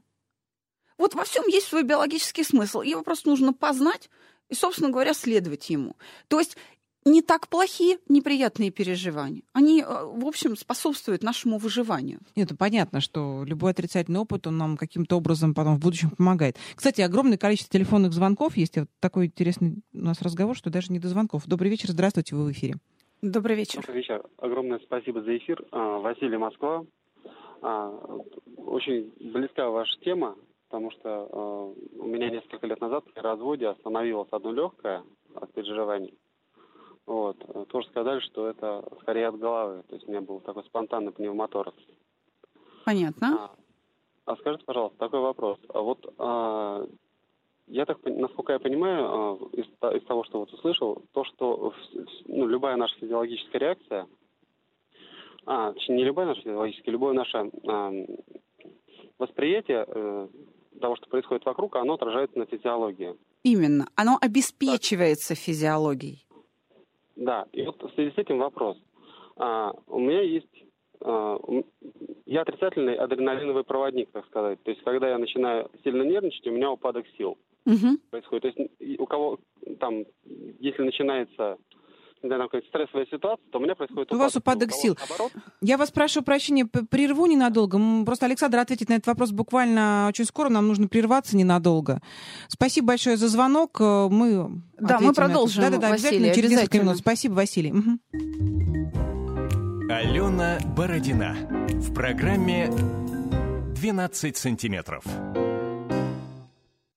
[0.98, 2.82] Вот во всем есть свой биологический смысл.
[2.82, 4.10] Его просто нужно познать
[4.48, 5.96] и, собственно говоря, следовать ему.
[6.28, 6.56] То есть
[7.04, 9.42] не так плохие неприятные переживания.
[9.52, 12.20] Они, э, в общем, способствуют нашему выживанию.
[12.34, 16.56] Нет, это понятно, что любой отрицательный опыт, он нам каким-то образом потом в будущем помогает.
[16.74, 18.78] Кстати, огромное количество телефонных звонков есть.
[18.78, 21.42] Вот такой интересный у нас разговор, что даже не до звонков.
[21.46, 22.76] Добрый вечер, здравствуйте, вы в эфире.
[23.20, 23.80] Добрый вечер.
[23.80, 24.22] Добрый вечер.
[24.38, 25.62] Огромное спасибо за эфир.
[25.72, 26.84] А, Василий Москва.
[27.62, 27.88] А,
[28.66, 30.36] очень близка ваша тема
[30.68, 36.14] потому что э, у меня несколько лет назад при разводе остановилось одно легкое от переживаний.
[37.06, 37.36] Вот.
[37.68, 39.82] Тоже сказали, что это скорее от головы.
[39.88, 41.76] То есть у меня был такой спонтанный пневмоторакс.
[42.84, 43.50] Понятно.
[44.26, 45.58] А, а скажите, пожалуйста, такой вопрос.
[45.68, 46.86] А вот а,
[47.66, 51.74] я так, насколько я понимаю, а, из, из того, что вот услышал, то, что
[52.26, 54.06] ну, любая наша физиологическая реакция,
[55.46, 57.92] а, точнее, не любая наша физиологическая, любое наше а,
[59.18, 60.28] восприятие э,
[60.80, 63.14] того, что происходит вокруг, оно отражается на физиологии.
[63.42, 63.86] Именно.
[63.94, 65.40] Оно обеспечивается да.
[65.40, 66.26] физиологией.
[67.16, 67.46] Да.
[67.52, 68.76] И вот в связи с этим вопрос.
[69.36, 70.64] А, у меня есть...
[71.00, 71.38] А,
[72.26, 74.62] я отрицательный адреналиновый проводник, так сказать.
[74.62, 77.98] То есть, когда я начинаю сильно нервничать, у меня упадок сил угу.
[78.10, 78.42] происходит.
[78.54, 79.38] То есть, у кого
[79.78, 81.58] там, если начинается
[82.28, 84.20] когда какая-то стрессовая ситуация, то у меня происходит упадок.
[84.20, 84.96] У вас упадок сил.
[84.98, 85.32] Наоборот.
[85.60, 87.78] Я вас прошу прощения, прерву ненадолго.
[88.06, 90.48] Просто Александр ответит на этот вопрос буквально очень скоро.
[90.48, 92.00] Нам нужно прерваться ненадолго.
[92.48, 93.76] Спасибо большое за звонок.
[93.78, 95.64] Э, мы да, мы продолжим.
[95.64, 96.96] Да, да, да, обязательно через несколько минут.
[96.96, 97.72] Спасибо, Василий.
[97.72, 97.98] Угу.
[99.90, 101.36] Алена Бородина
[101.74, 102.70] в программе
[103.74, 105.04] 12 сантиметров.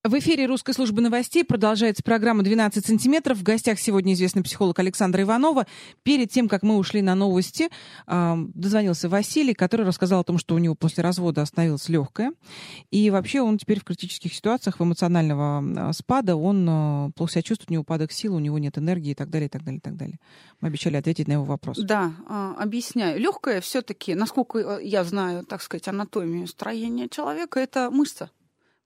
[0.08, 3.40] В эфире русской службы новостей продолжается программа «12 сантиметров».
[3.40, 5.68] В гостях сегодня известный психолог Александра Иванова.
[6.04, 7.68] Перед тем, как мы ушли на новости,
[8.08, 12.32] дозвонился Василий, который рассказал о том, что у него после развода остановилась легкая.
[12.90, 17.70] И вообще он теперь в критических ситуациях, в эмоционального спада, он а, плохо себя чувствует,
[17.70, 19.82] у него упадок сил, у него нет энергии и так далее, и так далее, и
[19.82, 20.20] так далее.
[20.62, 21.80] Мы обещали ответить на его вопрос.
[21.80, 23.20] Да, а, объясняю.
[23.20, 28.32] Легкая все-таки, насколько я знаю, так сказать, анатомию строения человека, это мышца.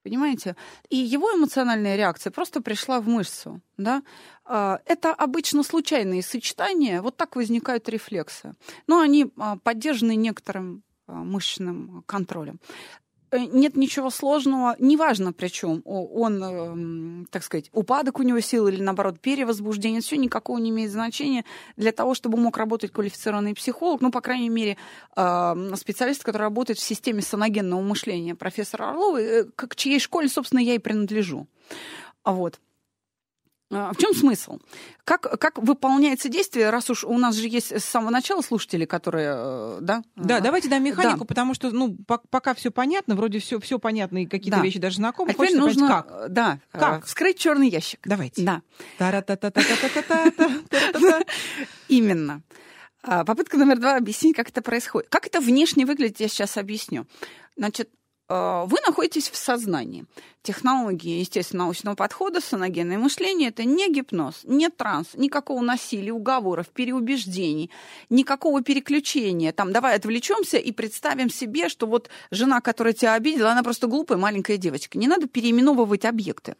[0.03, 0.55] Понимаете?
[0.89, 3.61] И его эмоциональная реакция просто пришла в мышцу.
[3.77, 4.01] Да?
[4.45, 8.55] А, это обычно случайные сочетания, вот так возникают рефлексы.
[8.87, 12.59] Но они а, поддержаны некоторым а, мышечным контролем.
[13.31, 18.81] Э, нет ничего сложного, неважно причем, он, эм, так сказать, упадок у него сил или,
[18.81, 21.45] наоборот, перевозбуждение, все никакого не имеет значения
[21.77, 24.77] для того, чтобы мог работать квалифицированный психолог, ну, по крайней мере,
[25.15, 30.59] эм, специалист, который работает в системе саногенного мышления профессора Орлова, э, к чьей школе, собственно,
[30.59, 31.47] я и принадлежу.
[32.25, 32.59] Вот.
[33.71, 34.59] А, в чем смысл?
[35.05, 39.33] Как, как выполняется действие, раз уж у нас же есть с самого начала слушатели, которые,
[39.35, 40.03] э, да?
[40.15, 41.25] Да, давайте дам механику, да.
[41.25, 44.63] потому что, ну, пока все понятно, вроде все, все понятно, и какие-то да.
[44.63, 45.31] вещи даже знакомы.
[45.31, 46.31] А теперь нужно, понять, как?
[46.31, 47.05] Да, как?
[47.05, 47.99] вскрыть черный ящик.
[48.03, 48.43] Давайте.
[48.43, 48.61] Да.
[51.87, 52.41] Именно.
[53.01, 55.09] Попытка номер два объяснить, как это происходит.
[55.09, 57.07] Как это внешне выглядит, я сейчас объясню.
[57.57, 57.89] Значит,
[58.31, 60.05] Э, вы находитесь в сознании.
[60.43, 67.69] Технологии, естественно, научного подхода, саногенное мышление– это не гипноз, не транс, никакого насилия, уговоров, переубеждений,
[68.09, 69.51] никакого переключения.
[69.51, 74.17] Там, давай отвлечемся и представим себе, что вот жена, которая тебя обидела, она просто глупая
[74.17, 74.97] маленькая девочка.
[74.97, 76.55] Не надо переименовывать объекты.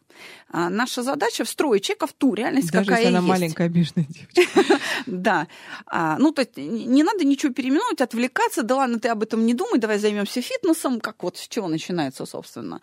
[0.48, 3.28] А наша задача– встроить человека в ту реальность, Даже какая если она есть.
[3.28, 4.78] маленькая обиженная девочка.
[5.06, 5.48] Да.
[5.86, 8.62] А, ну, то есть не надо ничего переименовывать, отвлекаться.
[8.62, 12.26] Да ладно, ты об этом не думай, давай займемся фитнесом, как вот с чего начинается,
[12.26, 12.80] собственно,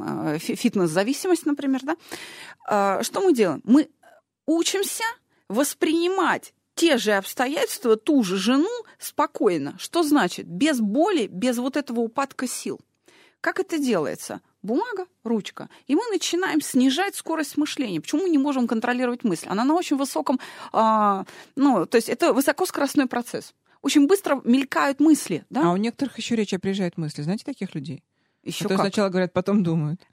[0.00, 1.96] э, фитнес-зависимость, например, да,
[2.66, 3.60] а, что мы делаем?
[3.64, 3.88] Мы
[4.46, 5.04] учимся
[5.48, 9.76] воспринимать те же обстоятельства, ту же жену спокойно.
[9.78, 10.46] Что значит?
[10.46, 12.80] Без боли, без вот этого упадка сил.
[13.40, 14.40] Как это делается?
[14.62, 15.68] Бумага, ручка.
[15.88, 18.00] И мы начинаем снижать скорость мышления.
[18.00, 19.48] Почему мы не можем контролировать мысль?
[19.48, 20.38] Она на очень высоком...
[20.72, 21.24] А,
[21.56, 23.52] ну, то есть это высокоскоростной процесс
[23.82, 25.44] очень быстро мелькают мысли.
[25.50, 25.68] Да?
[25.68, 27.22] А у некоторых еще речь опережает мысли.
[27.22, 28.02] Знаете таких людей?
[28.42, 28.80] Еще а как?
[28.80, 30.00] сначала говорят, потом думают.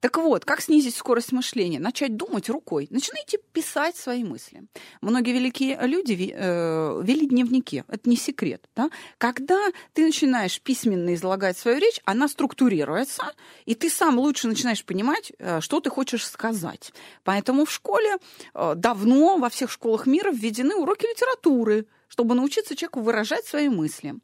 [0.00, 1.80] Так вот, как снизить скорость мышления?
[1.80, 2.86] Начать думать рукой.
[2.90, 4.62] Начинайте писать свои мысли.
[5.00, 7.82] Многие великие люди э, вели дневники.
[7.88, 8.68] Это не секрет.
[8.76, 8.90] Да?
[9.18, 9.58] Когда
[9.94, 13.32] ты начинаешь письменно излагать свою речь, она структурируется,
[13.64, 16.92] и ты сам лучше начинаешь понимать, э, что ты хочешь сказать.
[17.24, 18.18] Поэтому в школе
[18.54, 24.14] э, давно во всех школах мира введены уроки литературы, чтобы научиться человеку выражать свои мысли.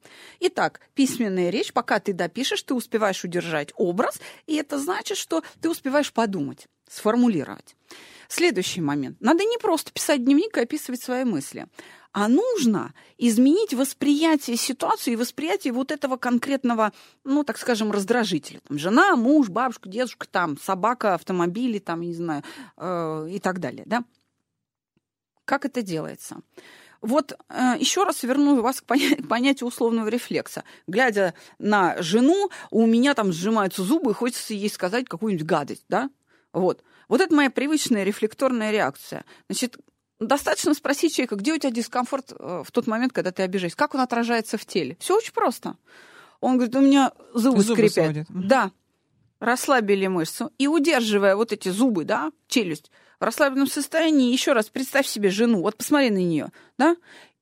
[0.41, 5.71] Итак, письменная речь, пока ты допишешь, ты успеваешь удержать образ, и это значит, что ты
[5.71, 7.77] успеваешь подумать, сформулировать.
[8.29, 9.21] Следующий момент.
[9.21, 11.67] Надо не просто писать дневник и описывать свои мысли,
[12.13, 16.93] а нужно изменить восприятие ситуации и восприятие вот этого конкретного,
[17.25, 18.61] ну, так скажем, раздражителя.
[18.69, 22.43] Там, жена, муж, бабушка, дедушка, там, собака, автомобили, там, не знаю,
[22.77, 23.85] э, и так далее.
[23.87, 24.05] Да?
[25.45, 26.41] Как это делается?
[27.03, 28.85] Вот э, еще раз верну вас к
[29.29, 30.65] понятию условного рефлекса.
[30.87, 36.11] Глядя на жену, у меня там сжимаются зубы, и хочется ей сказать какую-нибудь гадость, да?
[36.53, 36.83] Вот.
[37.09, 39.25] Вот это моя привычная рефлекторная реакция.
[39.49, 39.77] Значит,
[40.21, 43.95] достаточно спросить человека, где у тебя дискомфорт э, в тот момент, когда ты обижаешься, как
[43.95, 44.97] он отражается в теле.
[45.01, 45.77] Все очень просто.
[46.41, 48.05] Он говорит, у меня зубы, зубы скрипят.
[48.05, 48.27] Сводят.
[48.31, 48.71] Да.
[49.41, 50.53] Расслабили мышцу.
[50.59, 52.91] И удерживая вот эти зубы, да, челюсть,
[53.23, 56.97] в расслабленном состоянии, еще раз представь себе жену, вот посмотри на нее, да?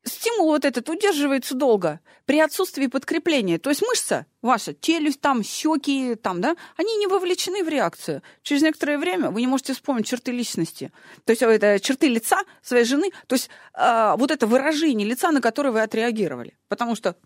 [0.05, 3.59] Стимул вот этот удерживается долго при отсутствии подкрепления.
[3.59, 8.23] То есть мышца ваша, челюсть, там, щеки, там, да, они не вовлечены в реакцию.
[8.43, 10.93] Через некоторое время вы не можете вспомнить черты личности.
[11.25, 15.41] То есть это черты лица своей жены, то есть э, вот это выражение лица, на
[15.41, 16.59] которое вы отреагировали.
[16.69, 17.17] Потому что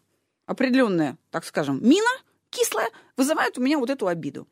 [0.47, 2.11] определенная, так скажем, мина
[2.51, 4.47] кислая вызывает у меня вот эту обиду.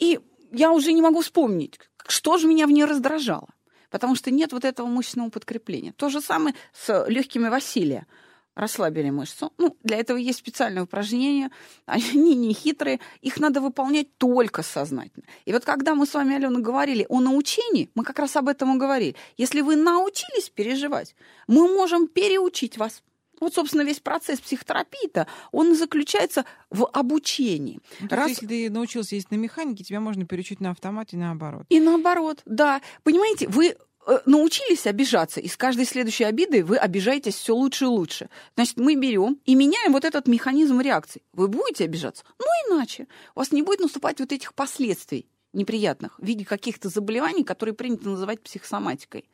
[0.00, 0.18] И
[0.50, 1.78] я уже не могу вспомнить,
[2.10, 3.48] что же меня в ней раздражало?
[3.90, 5.92] Потому что нет вот этого мышечного подкрепления.
[5.92, 8.06] То же самое с легкими Василия.
[8.54, 9.52] Расслабили мышцу.
[9.56, 11.50] Ну, для этого есть специальные упражнения.
[11.86, 12.98] Они не хитрые.
[13.22, 15.24] Их надо выполнять только сознательно.
[15.44, 18.74] И вот когда мы с вами, Алена, говорили о научении, мы как раз об этом
[18.74, 19.14] и говорили.
[19.36, 21.14] Если вы научились переживать,
[21.46, 23.02] мы можем переучить вас.
[23.40, 27.80] Вот, собственно, весь процесс психотерапии-то, он заключается в обучении.
[28.00, 28.28] Ну, Раз...
[28.30, 31.64] Если ты научился ездить на механике, тебя можно переучить на автомате и наоборот.
[31.68, 32.80] И наоборот, да.
[33.02, 37.88] Понимаете, вы э, научились обижаться, и с каждой следующей обидой вы обижаетесь все лучше и
[37.88, 38.28] лучше.
[38.54, 41.22] Значит, мы берем и меняем вот этот механизм реакции.
[41.32, 42.24] Вы будете обижаться?
[42.38, 43.06] Ну, иначе.
[43.34, 48.08] У вас не будет наступать вот этих последствий неприятных в виде каких-то заболеваний, которые принято
[48.08, 49.28] называть психосоматикой.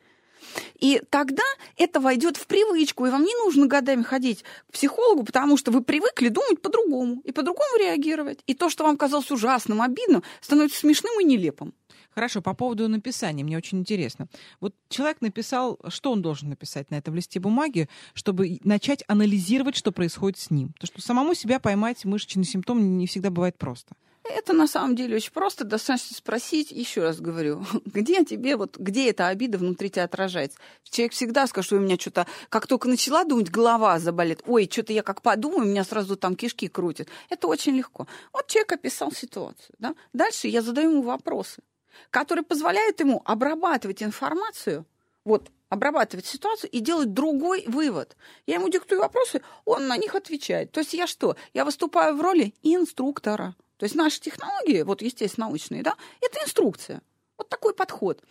[0.78, 1.42] И тогда
[1.76, 5.82] это войдет в привычку, и вам не нужно годами ходить к психологу, потому что вы
[5.82, 8.40] привыкли думать по-другому и по-другому реагировать.
[8.46, 11.74] И то, что вам казалось ужасным, обидным, становится смешным и нелепым.
[12.14, 14.28] Хорошо, по поводу написания, мне очень интересно.
[14.60, 19.90] Вот человек написал, что он должен написать на этом листе бумаги, чтобы начать анализировать, что
[19.90, 20.72] происходит с ним.
[20.78, 23.96] То, что самому себя поймать мышечный симптом не всегда бывает просто.
[24.24, 25.64] Это на самом деле очень просто.
[25.64, 30.58] Достаточно спросить, еще раз говорю, где тебе, вот, где эта обида внутри тебя отражается.
[30.82, 34.42] Человек всегда скажет, что у меня что-то, как только начала думать, голова заболит.
[34.46, 37.08] Ой, что-то я как подумаю, у меня сразу там кишки крутят.
[37.28, 38.06] Это очень легко.
[38.32, 39.74] Вот человек описал ситуацию.
[39.78, 39.94] Да?
[40.12, 41.62] Дальше я задаю ему вопросы,
[42.10, 44.86] которые позволяют ему обрабатывать информацию,
[45.24, 48.16] вот, обрабатывать ситуацию и делать другой вывод.
[48.46, 50.70] Я ему диктую вопросы, он на них отвечает.
[50.72, 51.36] То есть я что?
[51.52, 53.54] Я выступаю в роли инструктора.
[53.76, 57.02] То есть наши технологии, вот естественно научные, да, это инструкция.
[57.36, 58.22] Вот такой подход.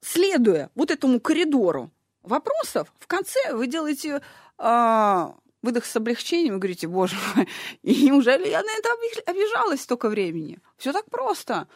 [0.00, 1.90] Следуя вот этому коридору
[2.22, 4.20] вопросов, в конце вы делаете
[4.58, 7.48] э, выдох с облегчением и говорите, боже мой,
[7.82, 8.90] и неужели я на это
[9.26, 10.58] обижалась столько времени?
[10.76, 11.68] Все так просто.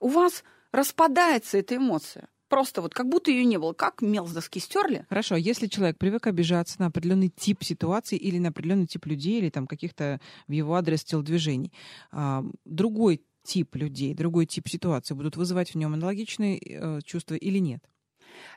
[0.00, 2.28] У вас распадается эта эмоция.
[2.48, 3.72] Просто вот как будто ее не было.
[3.72, 5.04] Как мел с доски стерли?
[5.08, 9.38] Хорошо, а если человек привык обижаться на определенный тип ситуации или на определенный тип людей,
[9.38, 11.72] или там каких-то в его адрес телодвижений,
[12.12, 17.58] а, другой тип людей, другой тип ситуации будут вызывать в нем аналогичные э, чувства или
[17.58, 17.82] нет?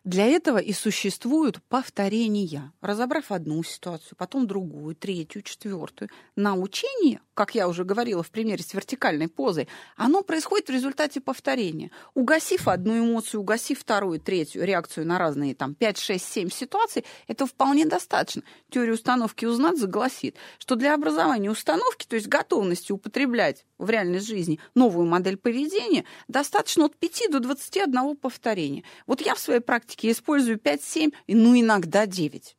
[0.03, 2.73] Для этого и существуют повторения.
[2.81, 6.09] Разобрав одну ситуацию, потом другую, третью, четвертую.
[6.35, 11.89] Научение, как я уже говорила в примере с вертикальной позой, оно происходит в результате повторения.
[12.13, 17.45] Угасив одну эмоцию, угасив вторую, третью реакцию на разные там 5, 6, 7 ситуаций, это
[17.45, 18.43] вполне достаточно.
[18.69, 24.59] Теория установки узнать загласит, что для образования установки, то есть готовности употреблять в реальной жизни
[24.75, 28.83] новую модель поведения, достаточно от 5 до 21 повторения.
[29.07, 32.57] Вот я в своей практике использую 5-7, ну иногда 9.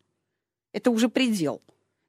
[0.72, 1.60] Это уже предел.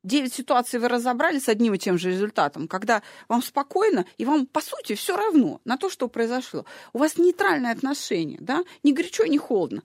[0.04, 4.46] 9 ситуаций вы разобрали с одним и тем же результатом, когда вам спокойно и вам,
[4.46, 6.66] по сути, все равно на то, что произошло.
[6.94, 8.64] У вас нейтральное отношение, да?
[8.84, 9.84] ни горячо, ни холодно.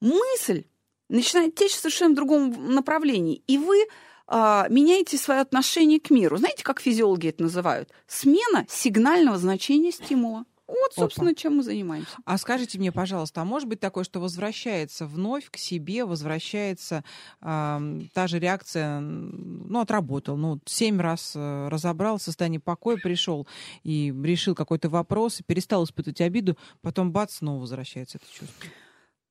[0.00, 0.64] Мысль
[1.08, 6.38] начинает течь в совершенно другом направлении, и вы э, меняете свое отношение к миру.
[6.38, 7.90] Знаете, как физиологи это называют?
[8.06, 10.44] Смена сигнального значения стимула.
[10.66, 11.40] Вот, собственно, Опа.
[11.40, 12.16] чем мы занимаемся.
[12.24, 17.04] А скажите мне, пожалуйста, а может быть такое, что возвращается вновь к себе, возвращается
[17.42, 23.46] э, та же реакция, ну, отработал, ну, семь раз э, разобрал, состояние покоя пришел
[23.82, 28.66] и решил какой-то вопрос, и перестал испытывать обиду, потом бац, снова возвращается это чувство.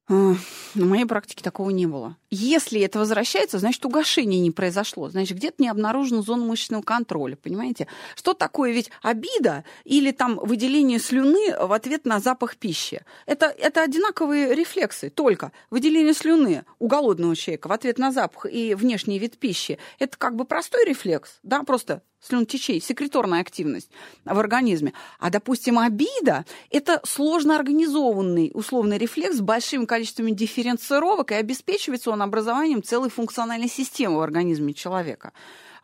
[0.09, 0.37] На
[0.75, 2.17] моей практике такого не было.
[2.29, 5.09] Если это возвращается, значит, угошение не произошло.
[5.09, 7.87] Значит, где-то не обнаружена зона мышечного контроля, понимаете?
[8.15, 13.05] Что такое ведь обида или там выделение слюны в ответ на запах пищи?
[13.25, 18.75] Это, это одинаковые рефлексы, только выделение слюны у голодного человека в ответ на запах и
[18.75, 19.77] внешний вид пищи.
[19.99, 23.89] Это как бы простой рефлекс, да, просто слюнотечей, секреторная активность
[24.25, 24.93] в организме.
[25.19, 32.21] А, допустим, обида– это сложно организованный условный рефлекс с большим количеством дифференцировок, и обеспечивается он
[32.21, 35.33] образованием целой функциональной системы в организме человека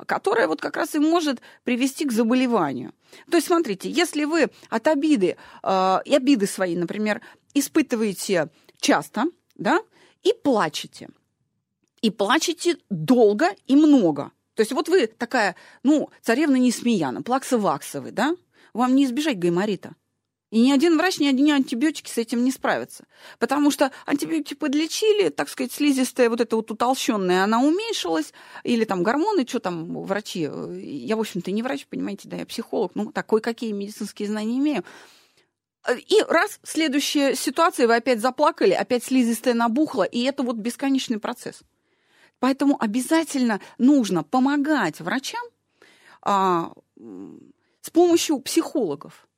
[0.05, 2.93] которая вот как раз и может привести к заболеванию.
[3.29, 7.19] То есть, смотрите, если вы от обиды э, и обиды свои, например,
[7.53, 8.49] испытываете
[8.79, 9.25] часто,
[9.55, 9.81] да,
[10.23, 11.09] и плачете,
[12.01, 18.35] и плачете долго и много– то есть вот вы такая, ну, царевна Несмеяна, плакса-ваксовый, да?
[18.73, 19.95] Вам не избежать гайморита.
[20.51, 23.05] И ни один врач, ни одни антибиотики с этим не справятся.
[23.37, 28.33] Потому что антибиотики подлечили, так сказать, слизистая вот эта вот утолщенная, она уменьшилась.
[28.65, 30.41] Или там гормоны, что там врачи.
[30.41, 32.91] Я, в общем-то, не врач, понимаете, да, я психолог.
[32.95, 34.83] Ну, такой, какие медицинские знания имею.
[35.87, 41.61] И раз, следующая ситуация, вы опять заплакали, опять слизистая набухла, и это вот бесконечный процесс.
[42.39, 45.43] Поэтому обязательно нужно помогать врачам
[46.21, 46.73] а,
[47.81, 49.28] с помощью психологов.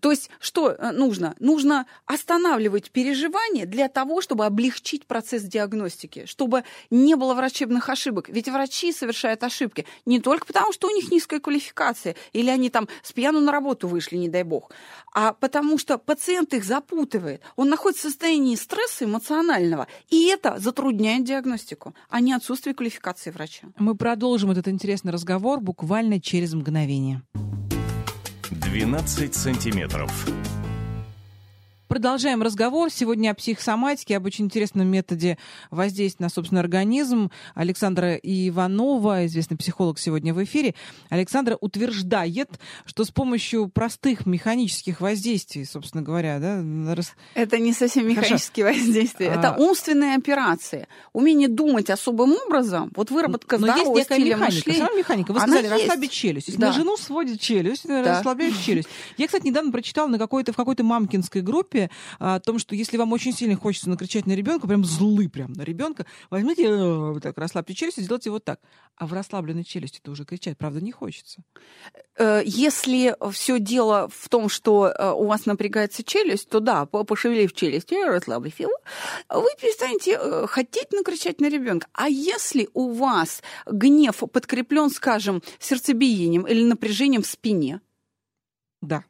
[0.00, 1.34] То есть что э, нужно?
[1.38, 8.28] Нужно останавливать переживания для того, чтобы облегчить процесс диагностики, чтобы не было врачебных ошибок.
[8.28, 12.88] Ведь врачи совершают ошибки не только потому, что у них низкая квалификация, или они там
[13.02, 14.70] с пьяну на работу вышли, не дай бог,
[15.12, 17.42] а потому что пациент их запутывает.
[17.56, 23.68] Он находится в состоянии стресса эмоционального, и это затрудняет диагностику, а не отсутствие квалификации врача.
[23.78, 27.22] Мы продолжим этот интересный разговор буквально через мгновение.
[28.76, 30.10] 12 сантиметров.
[31.88, 32.90] Продолжаем разговор.
[32.90, 35.38] Сегодня о психосоматике, об очень интересном методе
[35.70, 37.30] воздействия на собственный организм.
[37.54, 40.74] Александра Иванова, известный психолог, сегодня в эфире.
[41.10, 42.50] Александра утверждает,
[42.86, 46.60] что с помощью простых механических воздействий, собственно говоря, да,
[46.92, 47.14] рас...
[47.34, 48.84] это не совсем механические Хорошо.
[48.84, 49.38] воздействия, а...
[49.38, 50.88] это умственные операции.
[51.12, 54.78] Умение думать особым образом, вот выработка Но здорового есть стиля механика, мышления.
[54.78, 55.32] Сама механика.
[55.32, 55.72] Вы сказали, есть.
[55.72, 56.48] расслабить челюсть.
[56.48, 56.66] Если да.
[56.66, 58.16] на жену сводит челюсть, да.
[58.16, 58.88] расслабляешь челюсть.
[59.16, 62.96] Я, кстати, недавно прочитала на какой-то, в какой-то мамкинской группе принципе, о том, что если
[62.96, 67.22] вам очень сильно хочется накричать на ребенка, прям злы прям на ребенка, возьмите, э, вот
[67.22, 68.60] так расслабьте челюсть и сделайте вот так.
[68.96, 71.42] А в расслабленной челюсти это уже кричать, правда, не хочется.
[72.16, 77.52] Э, если все дело в том, что э, у вас напрягается челюсть, то да, пошевелив
[77.52, 78.72] челюсть и расслабив его,
[79.28, 81.88] вы перестанете хотеть накричать на ребенка.
[81.92, 87.80] А если у вас гнев подкреплен, скажем, сердцебиением или напряжением в спине,
[88.80, 89.04] да.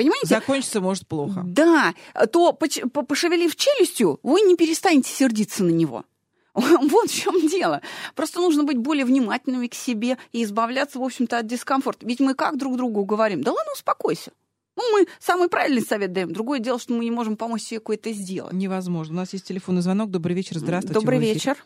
[0.00, 0.28] Понимаете?
[0.28, 1.42] Закончится может плохо.
[1.44, 1.94] Да,
[2.32, 6.04] то пошевелив челюстью, вы не перестанете сердиться на него.
[6.54, 7.82] Вот в чем дело.
[8.14, 12.06] Просто нужно быть более внимательными к себе и избавляться, в общем-то, от дискомфорта.
[12.06, 13.42] Ведь мы как друг другу говорим?
[13.42, 14.32] Да ладно, успокойся.
[14.74, 16.32] Ну, мы самый правильный совет даем.
[16.32, 18.54] Другое дело, что мы не можем помочь себе кое-то сделать.
[18.54, 19.12] Невозможно.
[19.12, 20.10] У нас есть телефонный звонок.
[20.10, 20.58] Добрый вечер.
[20.58, 20.98] Здравствуйте.
[20.98, 21.58] Добрый вечер.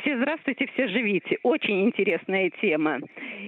[0.00, 1.38] Все здравствуйте, все живите.
[1.42, 3.00] Очень интересная тема.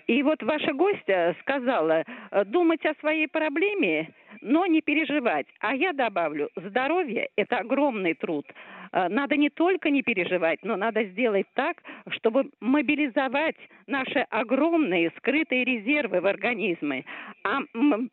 [0.06, 5.46] И вот ваша гостья сказала, э, думать о своей проблеме, но не переживать.
[5.60, 8.46] А я добавлю, здоровье– это огромный труд.
[8.92, 13.56] Э, надо не только не переживать, но надо сделать так, чтобы мобилизовать
[13.86, 17.04] наши огромные скрытые резервы в организме.
[17.44, 17.60] А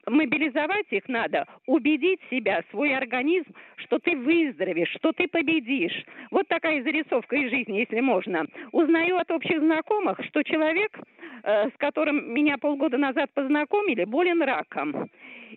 [0.07, 6.05] мобилизовать их надо, убедить себя, свой организм, что ты выздоровеешь, что ты победишь.
[6.31, 8.45] Вот такая зарисовка из жизни, если можно.
[8.71, 10.99] Узнаю от общих знакомых, что человек,
[11.43, 15.09] э, с которым меня полгода назад познакомили, болен раком.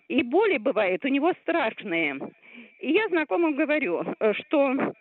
[0.07, 2.19] И боли бывают у него страшные.
[2.79, 4.93] И я знакомым говорю, э, что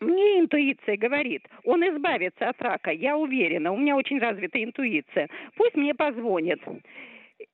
[0.00, 5.28] мне интуиция говорит, он избавится от рака, я уверена, у меня очень развита интуиция.
[5.56, 6.60] Пусть мне позвонит.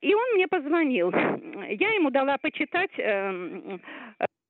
[0.01, 1.11] И он мне позвонил.
[1.11, 3.77] Я ему дала почитать э,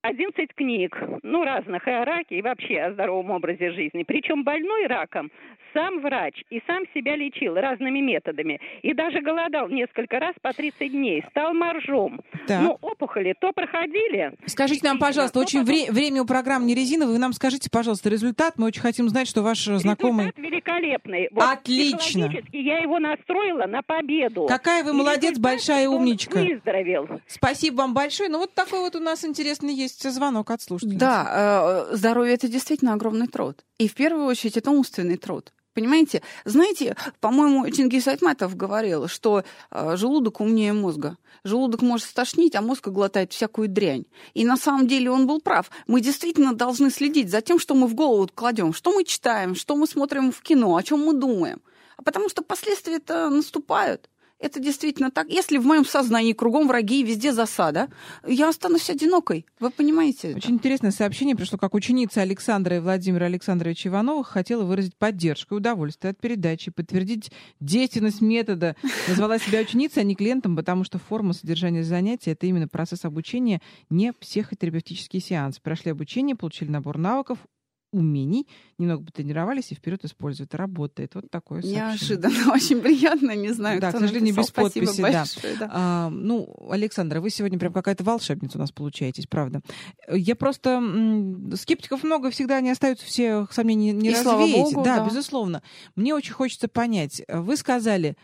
[0.06, 4.04] 11 книг, ну, разных и о раке, и вообще о здоровом образе жизни.
[4.04, 5.32] Причем больной раком
[5.76, 8.60] сам врач и сам себя лечил разными методами.
[8.82, 12.22] И даже голодал несколько раз по 30 дней, стал моржом.
[12.48, 12.62] Да.
[12.62, 14.32] Ну, опухоли то проходили.
[14.46, 15.76] Скажите нам, пожалуйста, очень потом...
[15.76, 17.14] вре- время у программ не резиновое.
[17.14, 18.54] Вы нам скажите, пожалуйста, результат.
[18.58, 20.28] Мы очень хотим знать, что ваш знакомый...
[20.28, 21.28] Результат великолепный.
[21.32, 22.32] Вот Отлично.
[22.54, 24.46] я его настроила на победу.
[24.48, 26.40] Какая вы молодец, большая умничка.
[26.40, 27.20] выздоровел.
[27.28, 28.30] Спасибо вам большое.
[28.30, 30.98] Ну, вот такой вот у нас интересный есть звонок от слушателей.
[30.98, 33.64] Да, э, здоровье— это действительно огромный труд.
[33.78, 35.52] И в первую очередь это умственный труд.
[35.76, 36.22] Понимаете?
[36.46, 41.18] Знаете, по-моему, Чингис Айтматов говорил, что э, желудок умнее мозга.
[41.44, 44.06] Желудок может стошнить, а мозг глотает всякую дрянь.
[44.34, 45.70] И на самом деле он был прав.
[45.86, 49.76] Мы действительно должны следить за тем, что мы в голову кладем, что мы читаем, что
[49.76, 51.62] мы смотрим в кино, о чем мы думаем.
[51.98, 54.10] А потому что последствия-то наступают.
[54.40, 55.30] Это действительно так.
[55.30, 57.90] Если в моем сознании кругом враги и везде засада,
[58.28, 59.46] я останусь одинокой.
[59.60, 60.30] Вы понимаете?
[60.30, 60.38] Это?
[60.38, 65.58] Очень интересное сообщение пришло, как ученица Александра и Владимира Александровича Ивановых хотела выразить поддержку и
[65.58, 67.32] удовольствие от передачи, подтвердить
[67.62, 68.76] действенность метода.
[69.08, 73.62] Назвала себя ученицей, а не клиентом, потому что форма содержания занятий— это именно процесс обучения,
[73.90, 75.60] не психотерапевтический сеанс.
[75.60, 77.40] Прошли обучение, получили набор навыков,
[77.96, 80.54] умений, немного потренировались и вперед используют.
[80.56, 81.16] Работает.
[81.16, 81.86] Вот такое сообщение.
[81.88, 85.02] Неожиданно, очень приятно, не знаю, Да, кто к сожалению, без Спасибо подписи.
[85.02, 85.66] Большое, да.
[85.66, 85.72] Да.
[85.74, 89.62] А, ну, Александра, вы сегодня прям какая-то волшебница у нас получаетесь, правда.
[90.12, 90.72] Я просто...
[90.72, 94.56] М- скептиков много, всегда не остаются все сомнения не и развеять.
[94.56, 95.64] Богу, да, да, безусловно.
[95.96, 97.22] Мне очень хочется понять.
[97.28, 98.16] Вы сказали,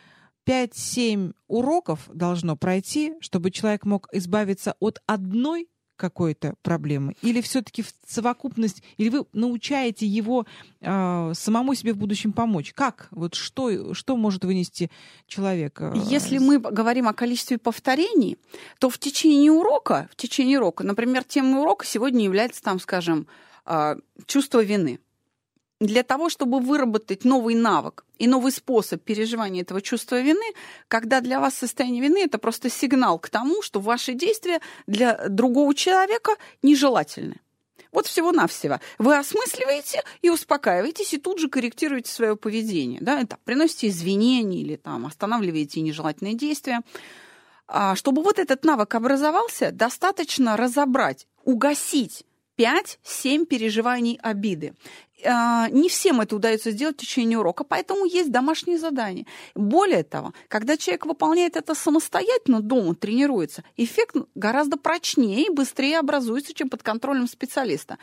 [0.48, 5.68] 5-7 уроков должно пройти, чтобы человек мог избавиться от одной
[6.02, 7.16] какой-то проблемы?
[7.22, 10.46] Или все-таки в совокупность, или вы научаете его
[10.82, 12.74] э, самому себе в будущем помочь?
[12.74, 13.08] Как?
[13.12, 14.90] Вот что, что может вынести
[15.28, 15.80] человек?
[15.80, 18.38] Э, Если мы говорим о количестве повторений,
[18.80, 23.28] то в течение урока, в течение урока, например, темой урока сегодня является, там, скажем,
[23.66, 23.96] э,
[24.26, 25.00] чувство вины
[25.82, 30.54] для того, чтобы выработать новый навык и новый способ переживания этого чувства вины,
[30.88, 35.74] когда для вас состояние вины это просто сигнал к тому, что ваши действия для другого
[35.74, 37.38] человека нежелательны.
[37.92, 38.80] Вот всего-навсего.
[39.00, 43.02] Вы осмысливаете и успокаиваетесь, и тут же корректируете свое поведение.
[43.02, 43.20] Да?
[43.20, 46.82] Это, приносите извинения или там, останавливаете нежелательные действия.
[47.68, 52.24] А, чтобы вот этот навык образовался, достаточно разобрать, угасить
[52.58, 54.74] 5-7 переживаний обиды.
[55.26, 59.26] А, не всем это удается сделать в течение урока, поэтому есть домашние задания.
[59.56, 66.54] Более того, когда человек выполняет это самостоятельно дома, тренируется, эффект гораздо прочнее и быстрее образуется,
[66.54, 67.98] чем под контролем специалиста.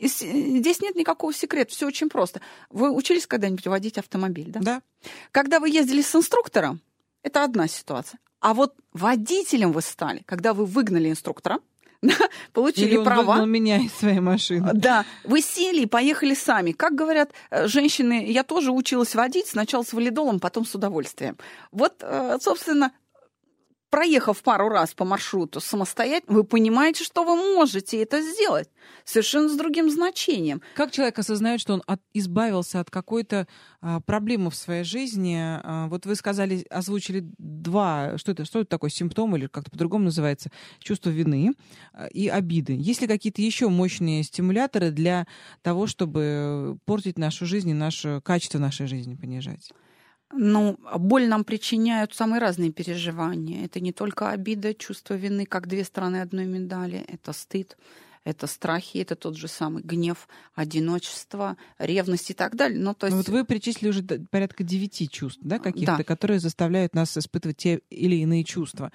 [0.00, 2.40] Здесь нет никакого секрета, все очень просто.
[2.70, 4.60] Вы учились когда-нибудь водить автомобиль, да?
[4.60, 4.82] Да.
[5.30, 6.80] Когда вы ездили с инструктором,
[7.22, 8.18] это одна ситуация.
[8.40, 11.60] А вот водителем вы стали, когда вы выгнали инструктора,
[12.52, 13.22] получили Или он права.
[13.22, 14.70] выгнал меня из своей машины.
[14.74, 16.72] Да, вы сели и поехали сами.
[16.72, 21.36] Как говорят э, женщины, я тоже училась водить, сначала с валидолом, потом с удовольствием.
[21.70, 22.92] Вот, э, собственно,
[23.92, 28.70] проехав пару раз по маршруту самостоятельно, вы понимаете, что вы можете это сделать
[29.04, 30.62] совершенно с другим значением.
[30.74, 33.46] Как человек осознает, что он от, избавился от какой-то
[33.82, 35.36] а, проблемы в своей жизни?
[35.38, 40.04] А, вот вы сказали, озвучили два, что это, что это такое, симптом или как-то по-другому
[40.04, 41.52] называется, чувство вины
[41.92, 42.74] а, и обиды.
[42.74, 45.26] Есть ли какие-то еще мощные стимуляторы для
[45.60, 49.70] того, чтобы портить нашу жизнь и наше качество нашей жизни понижать?
[50.32, 53.64] Ну, боль нам причиняют самые разные переживания.
[53.64, 57.04] Это не только обида, чувство вины, как две стороны одной медали.
[57.06, 57.76] Это стыд,
[58.24, 62.78] это страхи, это тот же самый гнев, одиночество, ревность и так далее.
[62.78, 63.16] Ну, то есть...
[63.16, 66.04] Ну, вот вы перечислили уже порядка девяти чувств, да, каких-то, да.
[66.04, 68.90] которые заставляют нас испытывать те или иные чувства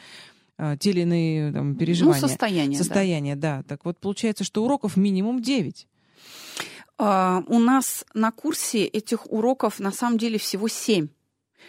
[0.57, 2.21] а, те или иные там, переживания.
[2.21, 2.77] Ну, состояние.
[2.79, 3.57] Состояние, да.
[3.57, 3.63] да.
[3.63, 5.88] Так вот, получается, что уроков минимум девять.
[6.97, 11.09] Uh, у нас на курсе этих уроков на самом деле всего семь.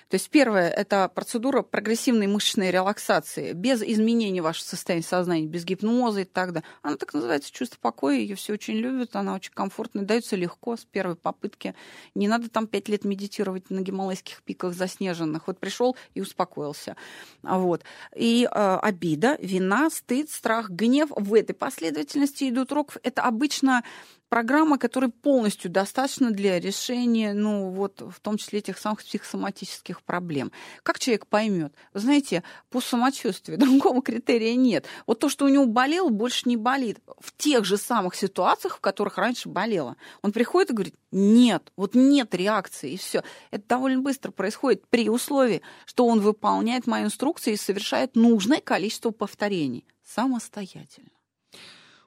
[0.08, 6.20] То есть первое– это процедура прогрессивной мышечной релаксации, без изменения вашего состояния сознания, без гипноза
[6.20, 6.68] и так далее.
[6.82, 10.84] Она так называется чувство покоя, ее все очень любят, она очень комфортная, дается легко с
[10.84, 11.74] первой попытки.
[12.14, 15.46] Не надо там пять лет медитировать на гималайских пиках заснеженных.
[15.46, 16.96] Вот пришел и успокоился.
[17.42, 17.82] Вот.
[18.16, 22.98] И э, обида, вина, стыд, страх, гнев в этой последовательности идут уроков.
[23.02, 23.82] Это обычно
[24.28, 30.52] программа, которая полностью достаточно для решения, ну, вот, в том числе этих самых психосоматических проблем.
[30.82, 31.74] Как человек поймет?
[31.92, 34.86] Вы знаете, по самочувствию другого критерия нет.
[35.06, 36.98] Вот то, что у него болело, больше не болит.
[37.18, 39.96] В тех же самых ситуациях, в которых раньше болело.
[40.22, 43.22] Он приходит и говорит, нет, вот нет реакции, и все.
[43.50, 49.10] Это довольно быстро происходит при условии, что он выполняет мои инструкции и совершает нужное количество
[49.10, 51.17] повторений самостоятельно.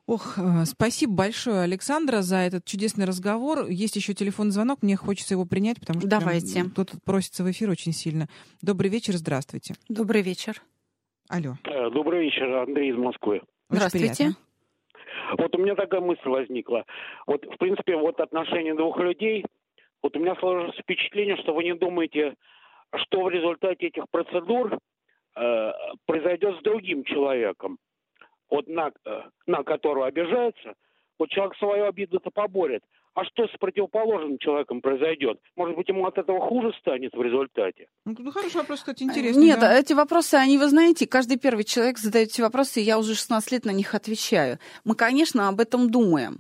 [0.08, 3.68] Ох, э, спасибо большое, Александра, за этот чудесный разговор.
[3.68, 6.64] Есть еще телефонный звонок, мне хочется его принять, потому что Давайте.
[6.64, 8.28] кто-то просится в эфир очень сильно.
[8.62, 9.76] Добрый вечер, здравствуйте.
[9.90, 10.62] Добрый вечер.
[11.30, 11.54] Алло.
[11.64, 13.42] Э, добрый вечер, Андрей из Москвы.
[13.70, 14.32] Здравствуйте.
[15.38, 16.84] Вот у меня такая мысль возникла.
[17.26, 19.46] Вот, в принципе, вот отношения двух людей,
[20.04, 22.34] вот у меня сложилось впечатление, что вы не думаете,
[22.96, 24.78] что в результате этих процедур
[25.36, 25.72] э,
[26.06, 27.78] произойдет с другим человеком
[28.52, 30.76] вот на, э, на которого обижается,
[31.18, 32.84] вот человек свою обиду-то поборет.
[33.14, 35.38] А что с противоположным человеком произойдет?
[35.58, 37.88] Может быть, ему от этого хуже станет в результате?
[38.06, 39.44] Ну, ну, хороший вопрос, кстати, интересный.
[39.44, 39.78] Нет, да.
[39.78, 43.52] эти вопросы, они, вы знаете, каждый первый человек задает эти вопросы, и я уже 16
[43.52, 44.60] лет на них отвечаю.
[44.86, 46.40] Мы, конечно, об этом думаем.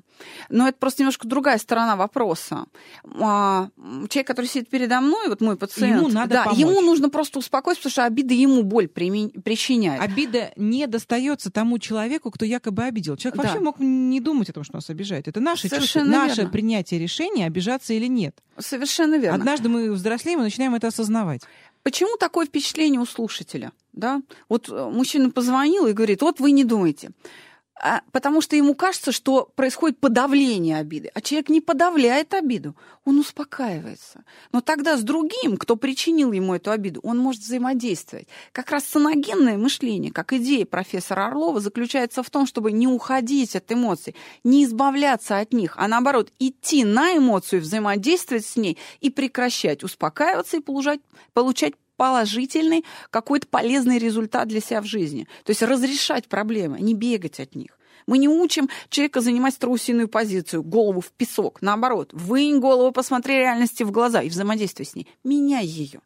[0.49, 2.65] Но это просто немножко другая сторона вопроса.
[3.19, 3.67] А,
[4.09, 6.59] человек, который сидит передо мной, вот мой пациент, Ему надо да, помочь.
[6.59, 10.01] ему нужно просто успокоиться, потому что обида ему боль примен- причиняет.
[10.01, 13.17] Обида не достается тому человеку, кто якобы обидел.
[13.17, 13.43] Человек Да.
[13.43, 15.27] вообще мог не думать о том, что нас обижает.
[15.27, 16.51] Это наше чувство, Совершенно наше верно.
[16.61, 18.35] Принятие решения, обижаться или нет.
[18.59, 19.35] Совершенно верно.
[19.35, 21.41] Однажды мы взрослеем и начинаем это осознавать.
[21.81, 23.71] Почему такое впечатление у слушателя?
[23.93, 24.21] Да?
[24.47, 27.09] Вот э, мужчина позвонил и говорит, вот вы не думаете.
[27.83, 31.09] А, потому что ему кажется, что происходит подавление обиды.
[31.15, 32.75] А человек не подавляет обиду,
[33.05, 34.23] он успокаивается.
[34.51, 38.27] Но тогда с другим, кто причинил ему эту обиду, он может взаимодействовать.
[38.51, 43.71] Как раз саногенное мышление, как идея профессора Орлова, заключается в том, чтобы не уходить от
[43.71, 49.83] эмоций, не избавляться от них, а наоборот идти на эмоцию, взаимодействовать с ней и прекращать,
[49.83, 50.99] успокаиваться и получать,
[51.33, 55.27] получать положительный, какой-то полезный результат для себя в жизни.
[55.43, 57.77] То есть разрешать проблемы, не бегать от них.
[58.07, 61.61] Мы не учим человека занимать страусиную позицию, голову в песок.
[61.61, 65.07] Наоборот, вынь голову, посмотри реальности в глаза и взаимодействуй с ней.
[65.23, 66.01] Меняй ее.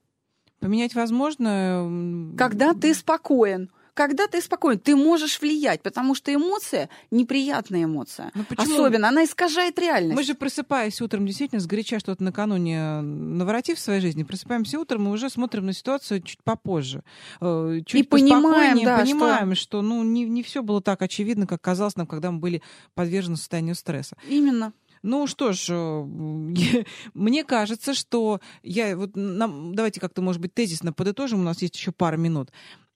[0.59, 2.33] Поменять возможно...
[2.37, 8.31] Когда ты спокоен, когда ты спокоен, ты можешь влиять, потому что эмоция неприятная эмоция.
[8.35, 8.45] Ну?
[8.57, 10.15] Особенно она искажает реальность.
[10.15, 15.11] Мы же, просыпаясь утром, действительно, сгоряча что-то накануне наворотив в своей жизни, просыпаемся утром и
[15.11, 17.03] уже смотрим на ситуацию чуть попозже.
[17.39, 21.61] Э, Чуть И понимаем, да, понимаем, что, ну, не, не все было так очевидно, как
[21.61, 22.61] казалось нам, когда мы были
[22.93, 24.17] подвержены состоянию стресса.
[24.27, 24.73] Именно.
[25.05, 26.03] Ну что ж, э,
[27.13, 31.75] мне кажется, что я вот нам, давайте как-то, может быть, тезисно подытожим, у нас есть
[31.75, 32.51] еще пара минут.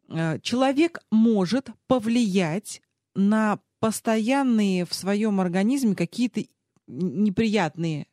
[0.10, 2.82] Э, Человек может повлиять
[3.16, 6.42] на постоянные в своем организме какие-то
[6.88, 8.08] неприятные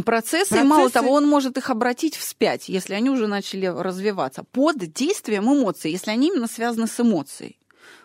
[0.00, 4.42] Процессы, Процессы, и мало того, он может их обратить вспять, если они уже начали развиваться,
[4.42, 7.58] под действием эмоций, если они именно связаны с эмоцией.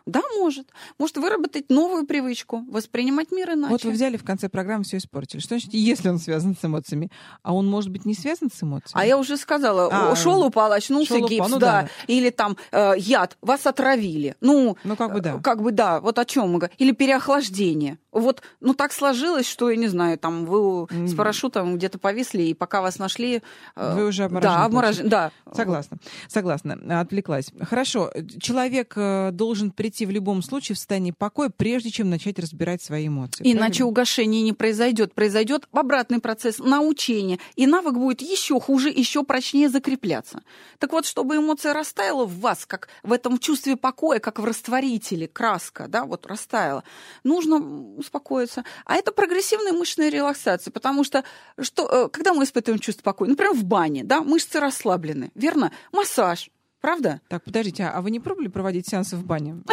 [0.08, 0.70] Да, может.
[0.98, 3.72] Может выработать новую привычку, воспринимать мир иначе.
[3.72, 5.42] Вот вы взяли в конце программы все испортили.
[5.42, 7.12] Что значит, если он связан с эмоциями?
[7.44, 8.94] А он может быть не связан с эмоциями?
[8.94, 11.82] А я уже сказала, а, шел, упал, очнулся, шел, гипс, упал, ну, да.
[11.84, 11.90] да.
[12.08, 14.36] Или там э, яд, вас отравили.
[14.40, 15.40] Ну, ну, как бы да.
[15.40, 16.76] Как бы да, вот о чем мы говорим.
[16.80, 18.00] Или переохлаждение.
[18.12, 21.08] Вот, ну так сложилось, что, я не знаю, там вы mm.
[21.08, 23.44] с парашютом где-то повисли, и пока вас нашли...
[23.76, 24.56] Э, вы уже обморожены.
[24.56, 25.32] Да, обморожены, да.
[25.54, 25.98] Согласна,
[26.28, 27.52] согласна, отвлеклась.
[27.62, 32.40] Хорошо, человек э, должен прийти прийти в любом случае в состоянии покоя, прежде чем начать
[32.40, 33.44] разбирать свои эмоции.
[33.44, 33.86] Иначе правильно?
[33.88, 35.14] угошение не произойдет.
[35.14, 40.44] Произойдет обратный процесс научения, и навык будет еще хуже, еще прочнее закрепляться.
[40.80, 45.28] Так вот, чтобы эмоция растаяла в вас, как в этом чувстве покоя, как в растворителе,
[45.28, 46.84] краска, да, вот растаяла,
[47.24, 47.58] нужно
[47.98, 48.64] успокоиться.
[48.86, 51.24] А это прогрессивная мышечная релаксация, потому что,
[51.60, 55.72] что э, когда мы испытываем чувство покоя, например, в бане, да, мышцы расслаблены, верно?
[55.92, 56.50] Массаж,
[56.82, 57.22] Правда?
[57.28, 59.64] Так, подождите, а вы не пробовали проводить сеансы в бане?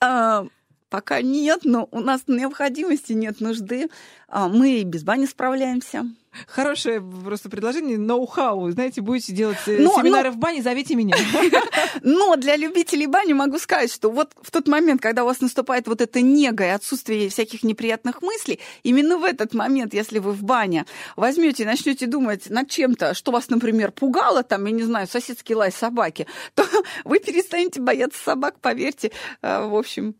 [0.00, 0.46] А,
[0.88, 3.88] пока нет, но у нас необходимости нет нужды.
[4.28, 6.04] А, мы и без бани справляемся.
[6.46, 8.70] Хорошее просто предложение, ноу-хау.
[8.70, 10.36] Знаете, будете делать э, но, семинары но...
[10.36, 11.16] в бане, зовите меня.
[12.02, 15.88] Но для любителей бани могу сказать, что вот в тот момент, когда у вас наступает
[15.88, 20.44] вот это нега и отсутствие всяких неприятных мыслей, именно в этот момент, если вы в
[20.44, 25.08] бане возьмете и начнете думать над чем-то, что вас, например, пугало, там, я не знаю,
[25.08, 26.64] соседский лай собаки, то
[27.04, 29.10] вы перестанете бояться собак, поверьте.
[29.42, 30.14] А, в общем,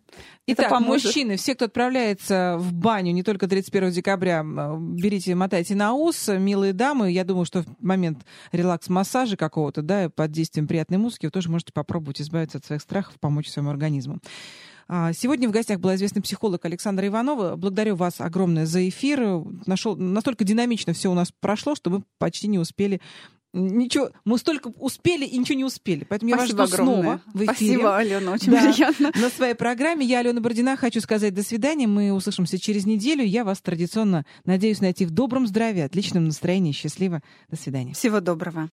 [0.53, 6.29] Итак, мужчины, все, кто отправляется в баню не только 31 декабря, берите, мотайте на ус.
[6.29, 11.33] Милые дамы, я думаю, что в момент релакс-массажа какого-то, да, под действием приятной музыки, вы
[11.33, 14.19] тоже можете попробовать избавиться от своих страхов, помочь своему организму.
[14.93, 17.55] А, сегодня в гостях была известный психолог Александра Иванова.
[17.55, 19.45] Благодарю вас огромное за эфир.
[19.67, 23.01] Нашел, настолько динамично все у нас прошло, что мы почти не успели
[23.53, 26.05] Ничего, мы столько успели и ничего не успели.
[26.05, 27.03] Поэтому Спасибо я вас жду огромное.
[27.03, 27.47] снова в эфире.
[27.47, 29.13] Спасибо, Алена, очень да, приятно.
[29.15, 31.89] На своей программе я, Алена Бородина, хочу сказать до свидания.
[31.89, 33.25] Мы услышимся через неделю.
[33.25, 36.73] Я вас традиционно надеюсь найти в добром здравии, отличном настроении.
[36.73, 37.23] Счастливо.
[37.51, 37.95] До свидания.
[37.95, 38.69] Всего доброго.